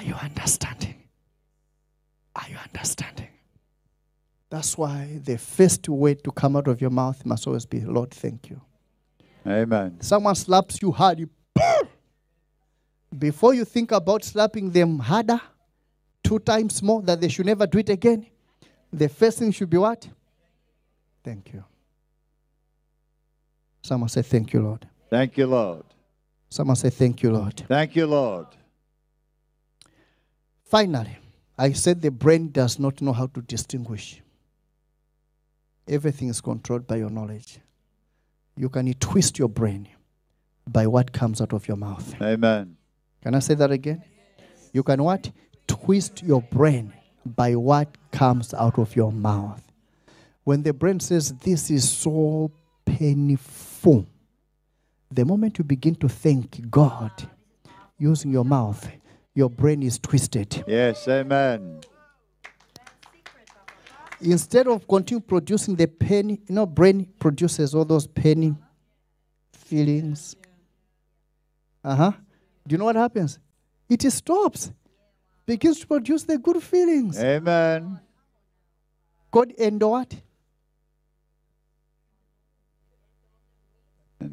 [0.00, 0.94] Are you understanding?
[2.34, 3.28] Are you understanding?
[4.48, 8.10] That's why the first word to come out of your mouth must always be, Lord,
[8.10, 8.62] thank you.
[9.46, 10.00] Amen.
[10.00, 11.28] Someone slaps you hard, you
[13.18, 15.40] before you think about slapping them harder,
[16.24, 18.26] two times more, that they should never do it again,
[18.90, 20.08] the first thing should be what?
[21.22, 21.62] Thank you.
[23.82, 24.88] Someone say, Thank you, Lord.
[25.10, 25.84] Thank you, Lord.
[26.48, 27.62] Someone say, Thank you, Lord.
[27.68, 28.46] Thank you, Lord.
[30.70, 31.18] Finally,
[31.58, 34.22] I said the brain does not know how to distinguish.
[35.88, 37.58] Everything is controlled by your knowledge.
[38.56, 39.88] You can twist your brain
[40.68, 42.14] by what comes out of your mouth.
[42.22, 42.76] Amen.
[43.20, 44.04] Can I say that again?
[44.72, 45.32] You can what?
[45.66, 46.92] Twist your brain
[47.26, 49.60] by what comes out of your mouth.
[50.44, 52.52] When the brain says, This is so
[52.84, 54.06] painful,
[55.10, 57.10] the moment you begin to thank God
[57.98, 58.88] using your mouth,
[59.34, 60.64] your brain is twisted.
[60.66, 61.06] Yes.
[61.08, 61.80] Amen.
[64.20, 68.58] Instead of continue producing the pain, you know, brain produces all those pain
[69.52, 70.36] feelings.
[71.82, 72.12] Uh huh.
[72.66, 73.38] Do you know what happens?
[73.88, 74.72] It stops,
[75.46, 77.18] begins to produce the good feelings.
[77.18, 77.98] Amen.
[79.30, 80.14] God and what?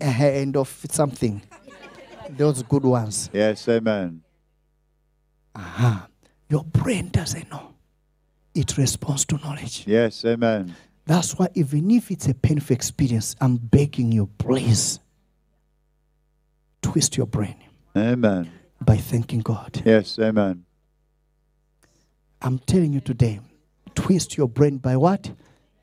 [0.02, 1.41] End of something.
[2.30, 3.30] Those good ones.
[3.32, 3.68] Yes.
[3.70, 4.22] Amen.
[5.58, 5.99] Uh-huh.
[6.49, 7.74] Your brain doesn't know.
[8.53, 9.86] It responds to knowledge.
[9.88, 10.24] Yes.
[10.24, 10.76] Amen.
[11.05, 14.99] That's why even if it's a painful experience, I'm begging you, please
[16.82, 17.55] twist your brain
[17.95, 18.51] Amen.
[18.82, 19.82] by thanking God.
[19.86, 20.20] Yes.
[20.20, 20.64] Amen.
[22.41, 23.39] I'm telling you today,
[23.95, 25.32] twist your brain by what?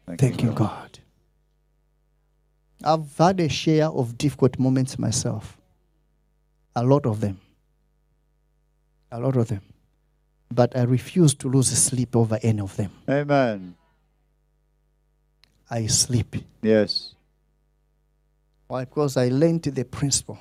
[0.06, 0.58] Thank you, Thanking Lord.
[0.58, 0.98] God.
[2.84, 5.58] I've had a share of difficult moments myself.
[6.76, 7.40] A lot of them.
[9.14, 9.60] A lot of them.
[10.52, 12.90] But I refuse to lose sleep over any of them.
[13.08, 13.76] Amen.
[15.70, 16.34] I sleep.
[16.60, 17.14] Yes.
[18.66, 18.84] Why?
[18.84, 20.40] Because I learned the principle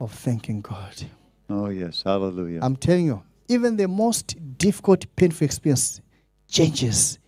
[0.00, 0.94] of thanking God.
[1.50, 2.02] Oh, yes.
[2.02, 2.60] Hallelujah.
[2.62, 6.00] I'm telling you, even the most difficult, painful experience
[6.48, 7.18] changes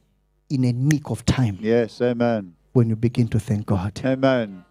[0.49, 2.01] in a nick of time yes.
[2.01, 2.55] Amen.
[2.73, 4.01] when you begin to thank God.
[4.03, 4.65] Amen.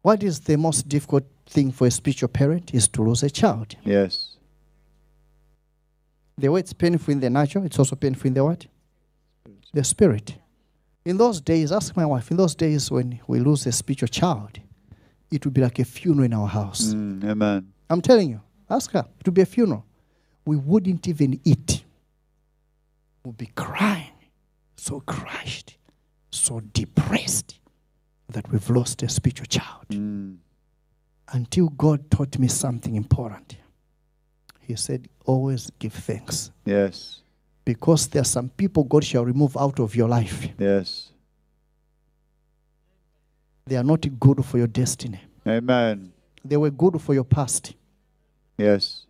[0.00, 3.74] What is the most difficult thing for a spiritual parent is to lose a child.
[3.84, 4.36] Yes.
[6.36, 8.66] The way it's painful in the natural, it's also painful in the what?
[9.72, 10.36] The spirit.
[11.04, 14.60] In those days, ask my wife, in those days when we lose a spiritual child,
[15.30, 16.92] it would be like a funeral in our house.
[16.94, 17.72] Mm, amen.
[17.90, 18.40] I'm telling you,
[18.70, 19.06] ask her.
[19.20, 19.84] It would be a funeral.
[20.44, 21.84] We wouldn't even eat.
[23.24, 24.12] We'd be crying,
[24.76, 25.76] so crushed,
[26.30, 27.58] so depressed
[28.28, 29.88] that we've lost a spiritual child.
[29.90, 30.36] Mm,
[31.32, 33.56] Until God taught me something important.
[34.60, 36.50] He said, always give thanks.
[36.64, 37.20] yes.
[37.64, 40.48] Because there are some people God shall remove out of your life.
[40.58, 41.12] Yes.
[43.66, 45.20] They are not good for your destiny.
[45.46, 46.10] Amen.
[46.42, 47.74] They were good for your past,
[48.56, 49.04] Yes.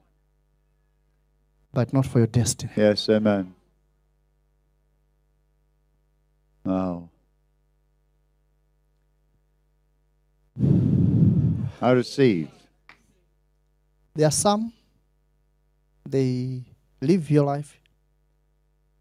[1.73, 2.73] but not for your destiny.
[2.77, 3.09] Yes.
[3.09, 3.55] Amen.
[6.64, 7.11] Wow.
[11.81, 12.49] I receive.
[14.14, 14.72] There are some,
[16.05, 16.64] they
[17.01, 17.79] live your life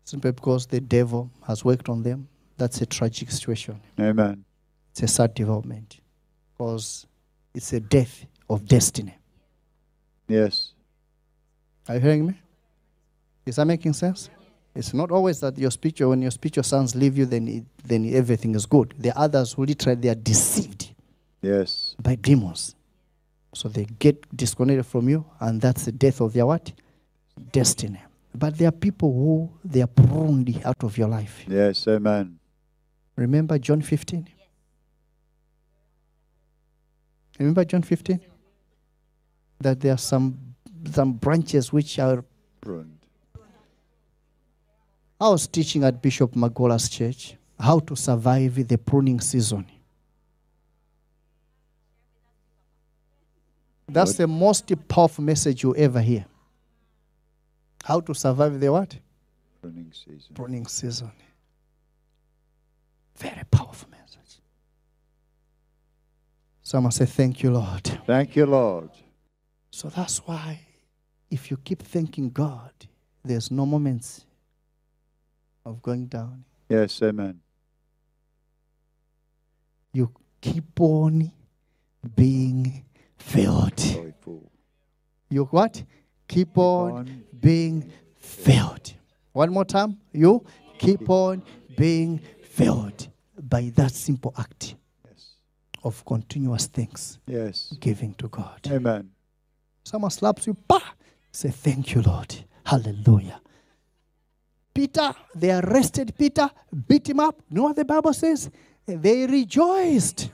[0.03, 2.27] simply because the devil has worked on them.
[2.57, 3.79] That's a tragic situation.
[3.99, 4.45] Amen.
[4.91, 5.99] It's a sad development
[6.53, 7.05] because
[7.53, 9.15] it's a death of destiny.
[10.27, 10.73] Yes.
[11.87, 12.39] Are you hearing me?
[13.45, 14.29] Is that making sense?
[14.75, 18.13] It's not always that your spiritual, when your spiritual sons leave you, then, it, then
[18.13, 18.93] everything is good.
[18.97, 20.91] There are others who literally they are deceived
[21.41, 21.95] Yes.
[22.01, 22.75] by demons.
[23.53, 26.71] So they get disconnected from you, and that's the death of their what?
[27.51, 28.01] Destiny.
[28.35, 31.43] But there are people who they are pruned out of your life.
[31.47, 31.87] Yes.
[31.87, 32.37] Amen.
[33.15, 34.27] Remember John 15?
[37.39, 38.19] Remember John 15?
[39.61, 40.37] That there are some
[40.91, 42.23] some branches which are
[42.61, 42.99] Pruned.
[45.19, 49.65] I was teaching at Bishop Magola's church how to survive the pruning season.
[53.87, 54.23] That's Good.
[54.23, 56.25] the most powerful message you ever hear.
[57.83, 58.97] How to survive the what?
[59.61, 60.35] Pruning season.
[60.35, 61.11] Pruning season.
[63.15, 64.41] Very powerful message.
[66.61, 67.85] Someone say, Thank you, Lord.
[68.05, 68.89] Thank you, Lord.
[69.71, 70.59] So that's why
[71.31, 72.71] if you keep thanking God,
[73.23, 74.25] there's no moments
[75.65, 76.43] of going down.
[76.69, 77.39] Yes, amen.
[79.93, 80.11] You
[80.41, 81.31] keep on
[82.15, 82.85] being
[83.27, 83.81] filled.
[85.29, 85.83] You what?
[86.27, 88.93] Keep on on being filled.
[89.33, 89.97] One more time.
[90.13, 90.45] You
[90.77, 91.43] keep on
[91.77, 93.07] being filled
[93.41, 94.75] by that simple act
[95.05, 95.35] Yes.
[95.83, 97.19] of continuous things.
[97.27, 97.73] Yes.
[97.79, 98.59] giving to God.
[98.71, 99.09] Amen.
[99.83, 100.81] Someone slaps you, bah!
[101.31, 102.33] Say, Thank you, Lord.
[102.65, 103.39] Hallelujah.
[104.73, 106.49] Peter, they arrested Peter,
[106.87, 107.41] beat him up.
[107.49, 108.49] You know what the Bible says?
[108.85, 110.29] They rejoiced.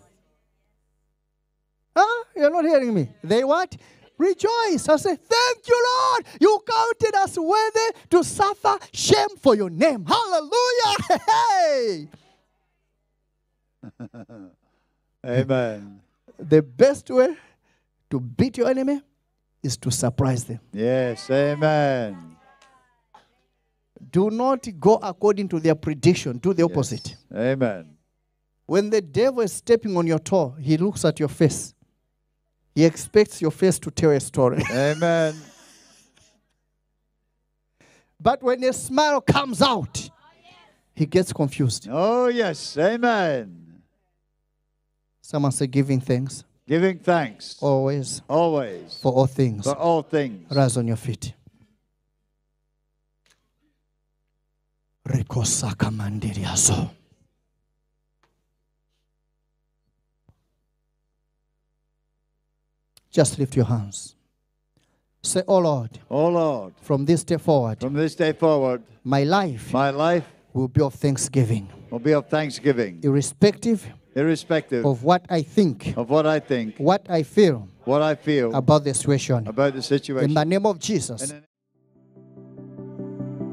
[2.36, 3.10] You're not hearing me.
[3.24, 3.76] They what?
[4.18, 4.88] Rejoice.
[4.90, 6.26] I say, Thank you, Lord.
[6.40, 10.06] You counted us worthy to suffer shame for your name.
[10.06, 10.50] Hallelujah.
[11.28, 12.08] Hey.
[15.26, 16.00] Amen.
[16.40, 17.36] The best way
[18.10, 19.02] to beat your enemy
[19.62, 20.60] is to surprise them.
[20.74, 22.36] Yes, amen.
[24.12, 26.72] Do not go according to their prediction, do the Yes.
[26.72, 27.16] opposite.
[27.34, 27.98] Amen.
[28.66, 31.74] When the devil is stepping on your toe, he looks at your face.
[32.76, 34.62] He expects your face to tell a story.
[34.72, 35.36] Amen.
[38.20, 40.10] but when a smile comes out,
[40.96, 41.88] he gets confused.
[41.90, 43.82] Oh, yes, amen.
[45.22, 49.66] Someone say, giving thanks Giving thanks always always for all things.
[49.66, 50.50] for all things.
[50.50, 51.34] Rise on your feet.
[55.92, 56.90] Mandiriazo.
[63.14, 64.16] Just lift your hands.
[65.22, 69.72] Say, Oh Lord, Oh, Lord, from this day forward, from this day forward, my life
[69.72, 75.44] my life will be of thanksgiving, will be of thanksgiving, irrespective irrespective of what I
[75.44, 79.48] think, of what I think, what I feel what I feel about the situation.
[79.48, 80.30] about the situation.
[80.30, 81.34] In the name of Jesus.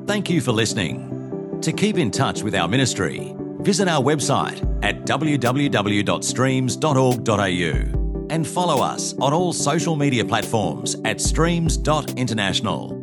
[0.06, 1.58] Thank you for listening.
[1.60, 7.99] To keep in touch with our ministry, visit our website at www.streams.org.au
[8.30, 13.00] and follow us on all social media platforms at streams.international.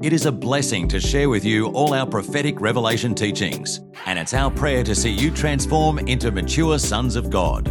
[0.00, 4.32] It is a blessing to share with you all our prophetic revelation teachings, and it's
[4.32, 7.66] our prayer to see you transform into mature sons of God.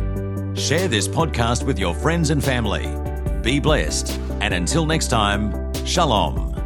[0.57, 2.93] Share this podcast with your friends and family.
[3.41, 6.56] Be blessed, and until next time, Shalom.